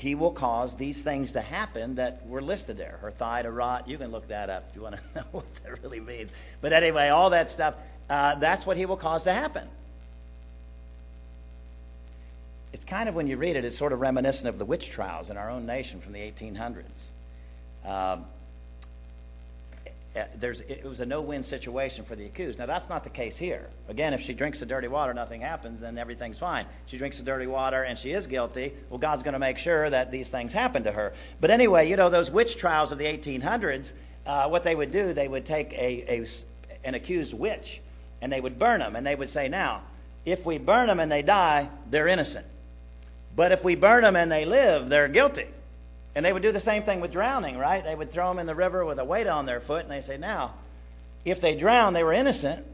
he 0.00 0.14
will 0.14 0.32
cause 0.32 0.76
these 0.76 1.02
things 1.02 1.32
to 1.32 1.42
happen 1.42 1.96
that 1.96 2.26
were 2.26 2.40
listed 2.40 2.78
there. 2.78 2.98
Her 3.02 3.10
thigh 3.10 3.42
to 3.42 3.50
rot. 3.50 3.86
You 3.86 3.98
can 3.98 4.10
look 4.10 4.28
that 4.28 4.48
up 4.48 4.64
if 4.70 4.74
you 4.74 4.80
want 4.82 4.96
to 4.96 5.00
know 5.14 5.24
what 5.30 5.44
that 5.56 5.82
really 5.82 6.00
means. 6.00 6.32
But 6.62 6.72
anyway, 6.72 7.08
all 7.08 7.30
that 7.30 7.50
stuff, 7.50 7.74
uh, 8.08 8.36
that's 8.36 8.64
what 8.64 8.78
he 8.78 8.86
will 8.86 8.96
cause 8.96 9.24
to 9.24 9.32
happen. 9.32 9.68
It's 12.72 12.84
kind 12.84 13.10
of, 13.10 13.14
when 13.14 13.26
you 13.26 13.36
read 13.36 13.56
it, 13.56 13.64
it's 13.66 13.76
sort 13.76 13.92
of 13.92 14.00
reminiscent 14.00 14.48
of 14.48 14.58
the 14.58 14.64
witch 14.64 14.88
trials 14.90 15.28
in 15.28 15.36
our 15.36 15.50
own 15.50 15.66
nation 15.66 16.00
from 16.00 16.14
the 16.14 16.20
1800s. 16.20 17.08
Um, 17.84 17.90
uh, 17.92 18.16
there's, 20.34 20.60
it 20.62 20.84
was 20.84 21.00
a 21.00 21.06
no-win 21.06 21.42
situation 21.42 22.04
for 22.04 22.16
the 22.16 22.26
accused. 22.26 22.58
Now 22.58 22.66
that's 22.66 22.88
not 22.88 23.04
the 23.04 23.10
case 23.10 23.36
here. 23.36 23.68
Again, 23.88 24.12
if 24.12 24.20
she 24.20 24.32
drinks 24.34 24.60
the 24.60 24.66
dirty 24.66 24.88
water, 24.88 25.14
nothing 25.14 25.40
happens, 25.40 25.80
then 25.80 25.98
everything's 25.98 26.38
fine. 26.38 26.66
She 26.86 26.98
drinks 26.98 27.18
the 27.18 27.24
dirty 27.24 27.46
water 27.46 27.82
and 27.84 27.98
she 27.98 28.10
is 28.10 28.26
guilty. 28.26 28.72
Well, 28.88 28.98
God's 28.98 29.22
going 29.22 29.34
to 29.34 29.38
make 29.38 29.58
sure 29.58 29.88
that 29.88 30.10
these 30.10 30.28
things 30.28 30.52
happen 30.52 30.84
to 30.84 30.92
her. 30.92 31.12
But 31.40 31.50
anyway, 31.50 31.88
you 31.88 31.96
know 31.96 32.10
those 32.10 32.30
witch 32.30 32.56
trials 32.56 32.90
of 32.92 32.98
the 32.98 33.04
1800s. 33.04 33.92
Uh, 34.26 34.48
what 34.48 34.64
they 34.64 34.74
would 34.74 34.90
do, 34.90 35.12
they 35.12 35.28
would 35.28 35.46
take 35.46 35.72
a, 35.72 36.20
a 36.20 36.26
an 36.84 36.94
accused 36.94 37.34
witch 37.34 37.80
and 38.20 38.30
they 38.30 38.40
would 38.40 38.58
burn 38.58 38.80
them, 38.80 38.96
and 38.96 39.06
they 39.06 39.14
would 39.14 39.30
say, 39.30 39.48
now, 39.48 39.82
if 40.24 40.44
we 40.44 40.58
burn 40.58 40.88
them 40.88 41.00
and 41.00 41.10
they 41.10 41.22
die, 41.22 41.68
they're 41.88 42.08
innocent. 42.08 42.46
But 43.34 43.52
if 43.52 43.64
we 43.64 43.74
burn 43.76 44.02
them 44.02 44.16
and 44.16 44.30
they 44.30 44.44
live, 44.44 44.88
they're 44.88 45.08
guilty. 45.08 45.46
And 46.14 46.24
they 46.24 46.32
would 46.32 46.42
do 46.42 46.52
the 46.52 46.60
same 46.60 46.82
thing 46.82 47.00
with 47.00 47.12
drowning, 47.12 47.56
right? 47.56 47.84
They 47.84 47.94
would 47.94 48.10
throw 48.10 48.28
them 48.28 48.38
in 48.38 48.46
the 48.46 48.54
river 48.54 48.84
with 48.84 48.98
a 48.98 49.04
weight 49.04 49.26
on 49.26 49.46
their 49.46 49.60
foot, 49.60 49.82
and 49.82 49.90
they 49.90 50.00
say, 50.00 50.18
now, 50.18 50.54
if 51.24 51.40
they 51.40 51.54
drown, 51.54 51.92
they 51.92 52.02
were 52.02 52.12
innocent, 52.12 52.66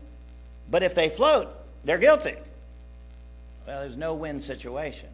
but 0.70 0.82
if 0.82 0.94
they 0.94 1.08
float, 1.08 1.48
they're 1.84 1.98
guilty. 1.98 2.34
Well, 3.66 3.80
there's 3.80 3.96
no 3.96 4.14
win 4.14 4.40
situation. 4.40 5.08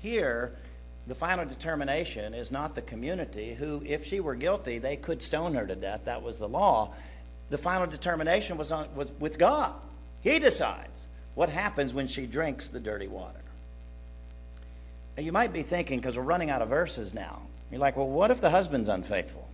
Here, 0.00 0.52
the 1.06 1.14
final 1.14 1.44
determination 1.44 2.34
is 2.34 2.50
not 2.50 2.74
the 2.74 2.82
community, 2.82 3.54
who, 3.54 3.82
if 3.86 4.06
she 4.06 4.20
were 4.20 4.34
guilty, 4.34 4.78
they 4.78 4.96
could 4.96 5.22
stone 5.22 5.54
her 5.54 5.66
to 5.66 5.76
death. 5.76 6.06
That 6.06 6.22
was 6.22 6.38
the 6.38 6.48
law. 6.48 6.94
The 7.50 7.58
final 7.58 7.86
determination 7.86 8.56
was, 8.56 8.72
on, 8.72 8.88
was 8.96 9.12
with 9.20 9.38
God. 9.38 9.74
He 10.22 10.38
decides 10.38 11.06
what 11.34 11.50
happens 11.50 11.92
when 11.92 12.08
she 12.08 12.26
drinks 12.26 12.68
the 12.68 12.80
dirty 12.80 13.06
water. 13.06 13.43
You 15.16 15.32
might 15.32 15.52
be 15.52 15.62
thinking, 15.62 15.98
because 16.00 16.16
we're 16.16 16.24
running 16.24 16.50
out 16.50 16.62
of 16.62 16.68
verses 16.68 17.14
now, 17.14 17.40
you're 17.70 17.80
like, 17.80 17.96
well, 17.96 18.08
what 18.08 18.30
if 18.30 18.40
the 18.40 18.50
husband's 18.50 18.88
unfaithful? 18.88 19.46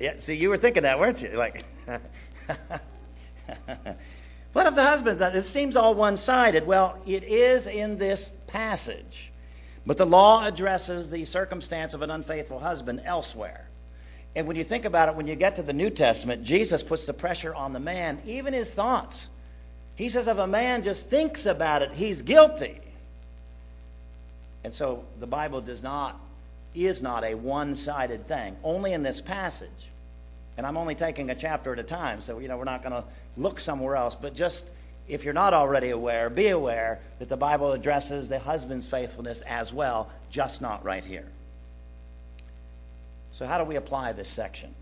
Yeah, 0.00 0.14
see, 0.18 0.34
you 0.34 0.48
were 0.48 0.56
thinking 0.56 0.82
that, 0.84 0.98
weren't 0.98 1.22
you? 1.22 1.30
Like, 1.30 1.64
what 4.52 4.66
if 4.66 4.74
the 4.74 4.82
husband's? 4.82 5.20
It 5.20 5.44
seems 5.44 5.76
all 5.76 5.94
one-sided. 5.94 6.66
Well, 6.66 6.98
it 7.06 7.22
is 7.24 7.66
in 7.66 7.98
this 7.98 8.32
passage, 8.48 9.30
but 9.86 9.96
the 9.96 10.06
law 10.06 10.46
addresses 10.46 11.10
the 11.10 11.24
circumstance 11.24 11.94
of 11.94 12.02
an 12.02 12.10
unfaithful 12.10 12.58
husband 12.58 13.02
elsewhere. 13.04 13.68
And 14.36 14.46
when 14.46 14.56
you 14.56 14.64
think 14.64 14.84
about 14.84 15.08
it, 15.08 15.16
when 15.16 15.26
you 15.26 15.34
get 15.34 15.56
to 15.56 15.62
the 15.62 15.72
New 15.72 15.90
Testament, 15.90 16.44
Jesus 16.44 16.82
puts 16.82 17.06
the 17.06 17.12
pressure 17.12 17.54
on 17.54 17.72
the 17.72 17.80
man, 17.80 18.20
even 18.24 18.52
his 18.52 18.72
thoughts. 18.72 19.28
He 19.96 20.08
says, 20.10 20.28
if 20.28 20.38
a 20.38 20.46
man 20.46 20.84
just 20.84 21.08
thinks 21.08 21.46
about 21.46 21.82
it, 21.82 21.92
he's 21.92 22.22
guilty. 22.22 22.80
And 24.64 24.74
so 24.74 25.04
the 25.20 25.26
Bible 25.26 25.60
does 25.60 25.82
not 25.82 26.18
is 26.74 27.02
not 27.02 27.24
a 27.24 27.34
one-sided 27.34 28.28
thing. 28.28 28.56
Only 28.62 28.92
in 28.92 29.02
this 29.02 29.20
passage. 29.20 29.70
And 30.56 30.66
I'm 30.66 30.76
only 30.76 30.94
taking 30.94 31.30
a 31.30 31.34
chapter 31.34 31.72
at 31.72 31.78
a 31.78 31.84
time, 31.84 32.20
so 32.20 32.38
you 32.38 32.48
know 32.48 32.56
we're 32.56 32.64
not 32.64 32.82
going 32.82 32.92
to 32.92 33.04
look 33.36 33.60
somewhere 33.60 33.96
else, 33.96 34.14
but 34.14 34.34
just 34.34 34.66
if 35.08 35.24
you're 35.24 35.34
not 35.34 35.54
already 35.54 35.90
aware, 35.90 36.28
be 36.28 36.48
aware 36.48 37.00
that 37.18 37.28
the 37.28 37.36
Bible 37.36 37.72
addresses 37.72 38.28
the 38.28 38.38
husband's 38.38 38.86
faithfulness 38.86 39.42
as 39.42 39.72
well, 39.72 40.10
just 40.30 40.60
not 40.60 40.84
right 40.84 41.04
here. 41.04 41.26
So 43.32 43.46
how 43.46 43.58
do 43.58 43.64
we 43.64 43.76
apply 43.76 44.12
this 44.12 44.28
section? 44.28 44.74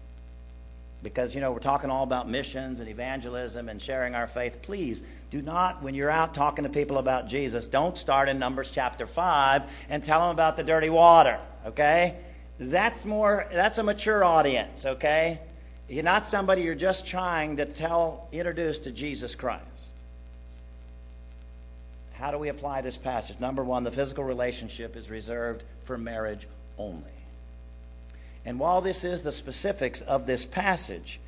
Because 1.06 1.36
you 1.36 1.40
know 1.40 1.52
we're 1.52 1.60
talking 1.60 1.88
all 1.88 2.02
about 2.02 2.28
missions 2.28 2.80
and 2.80 2.88
evangelism 2.88 3.68
and 3.68 3.80
sharing 3.80 4.16
our 4.16 4.26
faith. 4.26 4.60
Please 4.62 5.04
do 5.30 5.40
not, 5.40 5.80
when 5.80 5.94
you're 5.94 6.10
out 6.10 6.34
talking 6.34 6.64
to 6.64 6.68
people 6.68 6.98
about 6.98 7.28
Jesus, 7.28 7.68
don't 7.68 7.96
start 7.96 8.28
in 8.28 8.40
Numbers 8.40 8.72
chapter 8.72 9.06
5 9.06 9.70
and 9.88 10.02
tell 10.02 10.18
them 10.18 10.30
about 10.30 10.56
the 10.56 10.64
dirty 10.64 10.90
water, 10.90 11.38
okay? 11.64 12.16
That's 12.58 13.06
more, 13.06 13.46
that's 13.52 13.78
a 13.78 13.84
mature 13.84 14.24
audience, 14.24 14.84
okay? 14.84 15.38
You're 15.88 16.02
not 16.02 16.26
somebody 16.26 16.62
you're 16.62 16.74
just 16.74 17.06
trying 17.06 17.58
to 17.58 17.66
tell, 17.66 18.26
introduce 18.32 18.78
to 18.78 18.90
Jesus 18.90 19.36
Christ. 19.36 19.62
How 22.14 22.32
do 22.32 22.38
we 22.38 22.48
apply 22.48 22.80
this 22.80 22.96
passage? 22.96 23.38
Number 23.38 23.62
one, 23.62 23.84
the 23.84 23.92
physical 23.92 24.24
relationship 24.24 24.96
is 24.96 25.08
reserved 25.08 25.62
for 25.84 25.96
marriage 25.96 26.48
only. 26.76 27.15
And 28.46 28.58
while 28.58 28.80
this 28.80 29.04
is 29.04 29.22
the 29.22 29.32
specifics 29.32 30.00
of 30.00 30.24
this 30.24 30.46
passage, 30.46 31.20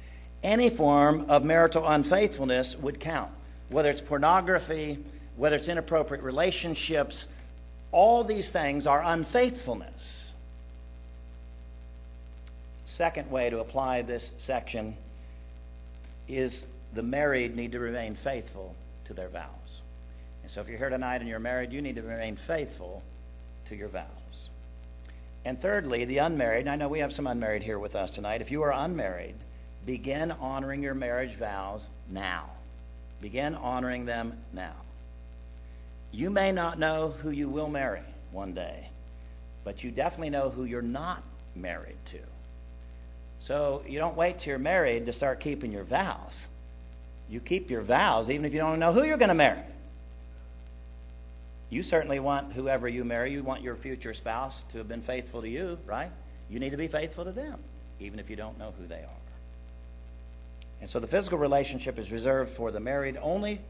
any 0.42 0.70
form 0.70 1.26
of 1.28 1.44
marital 1.44 1.87
unfaithfulness 1.87 2.76
would 2.76 3.00
count 3.00 3.33
whether 3.70 3.90
it's 3.90 4.00
pornography, 4.00 4.98
whether 5.37 5.57
it's 5.57 5.68
inappropriate 5.68 6.24
relationships, 6.24 7.28
all 7.92 8.24
these 8.24 8.50
things 8.50 8.87
are 8.87 9.02
unfaithfulness. 9.04 10.33
Second 12.87 13.31
way 13.31 13.50
to 13.50 13.61
apply 13.61 14.02
this 14.02 14.33
section 14.38 14.96
is 16.26 16.66
the 16.94 17.02
married 17.02 17.57
need 17.57 17.72
to 17.72 17.78
remain 17.78 18.14
faithful 18.14 18.74
to 19.07 19.14
their 19.14 19.28
vows. 19.28 19.83
And 20.42 20.50
so 20.50 20.61
if 20.61 20.68
you're 20.68 20.78
here 20.78 20.90
tonight 20.90 21.20
and 21.20 21.28
you're 21.28 21.38
married, 21.38 21.72
you 21.72 21.83
need 21.83 21.96
to 21.96 22.02
remain 22.02 22.37
faithful 22.37 23.02
to 23.68 23.76
your 23.76 23.88
vows. 23.88 24.48
And 25.44 25.61
thirdly, 25.61 26.05
the 26.05 26.18
unmarried, 26.18 26.61
and 26.61 26.70
I 26.70 26.77
know 26.77 26.88
we 26.88 26.98
have 26.98 27.12
some 27.12 27.27
unmarried 27.27 27.62
here 27.62 27.79
with 27.79 27.96
us 27.96 28.11
tonight. 28.11 28.40
If 28.40 28.51
you 28.51 28.62
are 28.62 28.72
unmarried, 28.72 29.35
begin 29.87 30.33
honoring 30.33 30.83
your 30.83 30.94
marriage 30.94 31.35
vows 31.35 31.88
now. 32.11 32.51
Begin 33.20 33.55
honoring 33.55 34.05
them 34.05 34.37
now. 34.53 34.74
You 36.12 36.31
may 36.31 36.53
not 36.53 36.79
know 36.79 37.14
who 37.22 37.31
you 37.31 37.48
will 37.48 37.68
marry 37.68 38.03
one 38.33 38.53
day, 38.53 38.88
but 39.64 39.85
you 39.85 39.90
definitely 39.90 40.31
know 40.31 40.51
who 40.51 40.64
you're 40.64 40.83
not 40.83 41.22
married 41.55 41.96
to. 42.07 42.18
So 43.40 43.83
you 43.87 43.98
don't 43.98 44.16
wait 44.16 44.38
till 44.38 44.51
you're 44.51 44.59
married 44.59 45.07
to 45.07 45.12
start 45.12 45.40
keeping 45.40 45.72
your 45.72 45.85
vows. 45.85 46.48
You 47.31 47.40
keep 47.40 47.70
your 47.70 47.83
vows 47.83 48.31
even 48.31 48.44
if 48.44 48.53
you 48.53 48.59
don't 48.59 48.79
know 48.79 48.92
who 48.92 49.05
you're 49.05 49.18
going 49.18 49.29
to 49.29 49.35
marry. 49.35 49.61
You 51.70 51.83
certainly 51.83 52.18
want 52.18 52.52
whoever 52.52 52.88
you 52.88 53.04
marry, 53.04 53.33
you 53.33 53.42
want 53.42 53.62
your 53.62 53.76
future 53.76 54.14
spouse 54.14 54.62
to 54.70 54.78
have 54.78 54.88
been 54.88 55.02
faithful 55.02 55.42
to 55.42 55.48
you, 55.48 55.78
right? 55.87 56.11
You 56.48 56.61
need 56.61 56.70
to 56.70 56.78
be 56.78 56.88
faithful 56.88 57.24
to 57.24 57.33
them, 57.33 57.59
even 58.00 58.18
if 58.18 58.31
you 58.31 58.37
don't 58.37 58.59
know 58.59 58.72
who 58.78 58.87
they 58.87 59.02
are. 59.02 59.18
And 60.81 60.88
so 60.88 61.00
the 61.00 61.07
physical 61.07 61.38
relationship 61.38 61.98
is 61.98 62.11
reserved 62.11 62.50
for 62.50 62.70
the 62.70 62.81
married 62.81 63.18
only. 63.20 63.61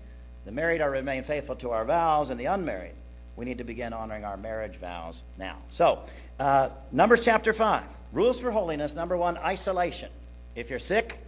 The 0.44 0.52
married 0.52 0.80
are 0.80 0.90
remain 0.90 1.22
faithful 1.24 1.56
to 1.56 1.70
our 1.70 1.84
vows, 1.84 2.30
and 2.30 2.38
the 2.38 2.46
unmarried, 2.46 2.94
we 3.36 3.44
need 3.44 3.58
to 3.58 3.64
begin 3.64 3.92
honoring 3.92 4.24
our 4.24 4.36
marriage 4.36 4.76
vows 4.76 5.22
now. 5.38 5.56
So, 5.72 6.00
uh, 6.38 6.70
Numbers 6.92 7.20
chapter 7.20 7.52
5. 7.52 7.82
Rules 8.12 8.40
for 8.40 8.50
holiness. 8.50 8.94
Number 8.94 9.16
one, 9.16 9.36
isolation. 9.36 10.10
If 10.54 10.70
you're 10.70 10.78
sick, 10.78 11.18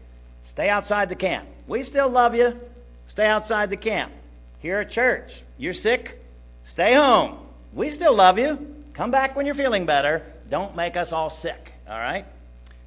stay 0.45 0.69
outside 0.69 1.09
the 1.09 1.17
camp. 1.17 1.49
We 1.67 1.83
still 1.83 2.09
love 2.09 2.35
you. 2.35 2.59
Stay 3.07 3.27
outside 3.27 3.71
the 3.71 3.77
camp. 3.77 4.13
Here 4.61 4.79
at 4.79 4.91
church, 4.91 5.43
you're 5.59 5.75
sick, 5.75 6.20
stay 6.71 6.95
home. 6.95 7.37
We 7.73 7.91
still 7.91 8.15
love 8.15 8.39
you. 8.39 8.77
Come 8.93 9.11
back 9.11 9.35
when 9.35 9.45
you're 9.45 9.57
feeling 9.57 9.87
better. 9.87 10.25
Don't 10.49 10.77
make 10.77 10.97
us 10.97 11.13
all 11.13 11.29
sick, 11.29 11.73
all 11.89 11.99
right? 11.99 12.25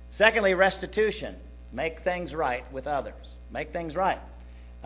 Secondly, 0.09 0.53
restitution. 0.53 1.35
Make 1.73 1.99
things 1.99 2.33
right 2.33 2.63
with 2.71 2.87
others. 2.87 3.35
Make 3.51 3.73
things 3.73 3.93
right. 3.93 4.19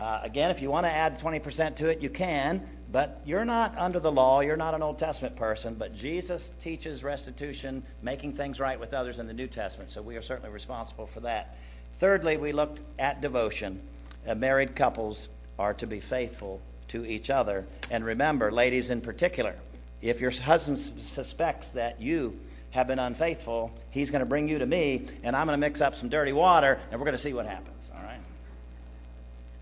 Uh, 0.00 0.20
again, 0.24 0.50
if 0.50 0.60
you 0.62 0.68
want 0.68 0.84
to 0.84 0.90
add 0.90 1.20
20% 1.20 1.76
to 1.76 1.88
it, 1.88 2.00
you 2.00 2.10
can, 2.10 2.66
but 2.90 3.20
you're 3.24 3.44
not 3.44 3.78
under 3.78 4.00
the 4.00 4.10
law. 4.10 4.40
You're 4.40 4.56
not 4.56 4.74
an 4.74 4.82
Old 4.82 4.98
Testament 4.98 5.36
person, 5.36 5.74
but 5.74 5.94
Jesus 5.94 6.50
teaches 6.58 7.04
restitution, 7.04 7.84
making 8.02 8.32
things 8.32 8.58
right 8.58 8.80
with 8.80 8.94
others 8.94 9.20
in 9.20 9.28
the 9.28 9.32
New 9.32 9.46
Testament, 9.46 9.90
so 9.90 10.02
we 10.02 10.16
are 10.16 10.22
certainly 10.22 10.50
responsible 10.50 11.06
for 11.06 11.20
that. 11.20 11.56
Thirdly, 12.00 12.36
we 12.36 12.50
looked 12.50 12.80
at 12.98 13.20
devotion. 13.20 13.80
Uh, 14.26 14.34
married 14.34 14.74
couples 14.74 15.28
are 15.56 15.74
to 15.74 15.86
be 15.86 16.00
faithful 16.00 16.60
to 16.88 17.04
each 17.04 17.30
other. 17.30 17.66
And 17.90 18.04
remember, 18.04 18.50
ladies 18.50 18.90
in 18.90 19.00
particular, 19.00 19.54
if 20.00 20.20
your 20.20 20.30
husband 20.30 20.78
suspects 20.78 21.70
that 21.72 22.00
you 22.00 22.38
have 22.70 22.86
been 22.86 22.98
unfaithful, 22.98 23.72
he's 23.90 24.10
going 24.10 24.20
to 24.20 24.26
bring 24.26 24.48
you 24.48 24.58
to 24.58 24.66
me, 24.66 25.06
and 25.22 25.34
I'm 25.34 25.46
going 25.46 25.58
to 25.58 25.66
mix 25.66 25.80
up 25.80 25.94
some 25.94 26.08
dirty 26.08 26.32
water, 26.32 26.78
and 26.90 27.00
we're 27.00 27.06
going 27.06 27.16
to 27.16 27.22
see 27.22 27.32
what 27.32 27.46
happens. 27.46 27.90
All 27.94 28.02
right? 28.02 28.20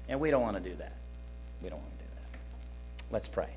And 0.08 0.20
we 0.20 0.30
don't 0.30 0.42
want 0.42 0.62
to 0.62 0.70
do 0.70 0.74
that. 0.76 0.94
We 1.62 1.68
don't 1.68 1.80
want 1.80 1.98
to 1.98 2.04
do 2.04 2.10
that. 2.14 2.38
Let's 3.12 3.28
pray. 3.28 3.48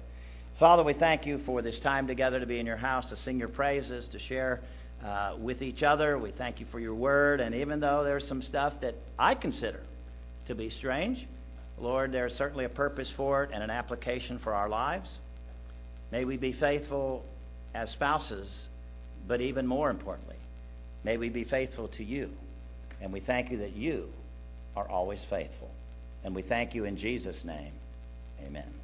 Father, 0.55 0.83
we 0.83 0.93
thank 0.93 1.25
you 1.25 1.37
for 1.37 1.61
this 1.61 1.79
time 1.79 2.07
together 2.07 2.39
to 2.39 2.45
be 2.45 2.59
in 2.59 2.65
your 2.65 2.77
house, 2.77 3.09
to 3.09 3.15
sing 3.15 3.39
your 3.39 3.47
praises, 3.47 4.09
to 4.09 4.19
share 4.19 4.61
uh, 5.03 5.35
with 5.39 5.61
each 5.61 5.83
other. 5.83 6.17
We 6.17 6.31
thank 6.31 6.59
you 6.59 6.65
for 6.65 6.79
your 6.79 6.93
word. 6.93 7.39
And 7.39 7.55
even 7.55 7.79
though 7.79 8.03
there's 8.03 8.27
some 8.27 8.41
stuff 8.41 8.81
that 8.81 8.95
I 9.17 9.35
consider 9.35 9.79
to 10.45 10.55
be 10.55 10.69
strange, 10.69 11.25
Lord, 11.79 12.11
there's 12.11 12.35
certainly 12.35 12.65
a 12.65 12.69
purpose 12.69 13.09
for 13.09 13.43
it 13.43 13.51
and 13.53 13.63
an 13.63 13.69
application 13.69 14.37
for 14.37 14.53
our 14.53 14.69
lives. 14.69 15.19
May 16.11 16.25
we 16.25 16.37
be 16.37 16.51
faithful 16.51 17.23
as 17.73 17.91
spouses 17.91 18.67
but 19.27 19.41
even 19.41 19.67
more 19.67 19.89
importantly, 19.89 20.35
may 21.03 21.17
we 21.17 21.29
be 21.29 21.43
faithful 21.43 21.87
to 21.89 22.03
you. 22.03 22.31
And 23.01 23.13
we 23.13 23.19
thank 23.19 23.51
you 23.51 23.57
that 23.57 23.75
you 23.75 24.11
are 24.75 24.89
always 24.89 25.23
faithful. 25.23 25.69
And 26.23 26.35
we 26.35 26.41
thank 26.41 26.75
you 26.75 26.85
in 26.85 26.97
Jesus' 26.97 27.45
name. 27.45 27.71
Amen. 28.45 28.78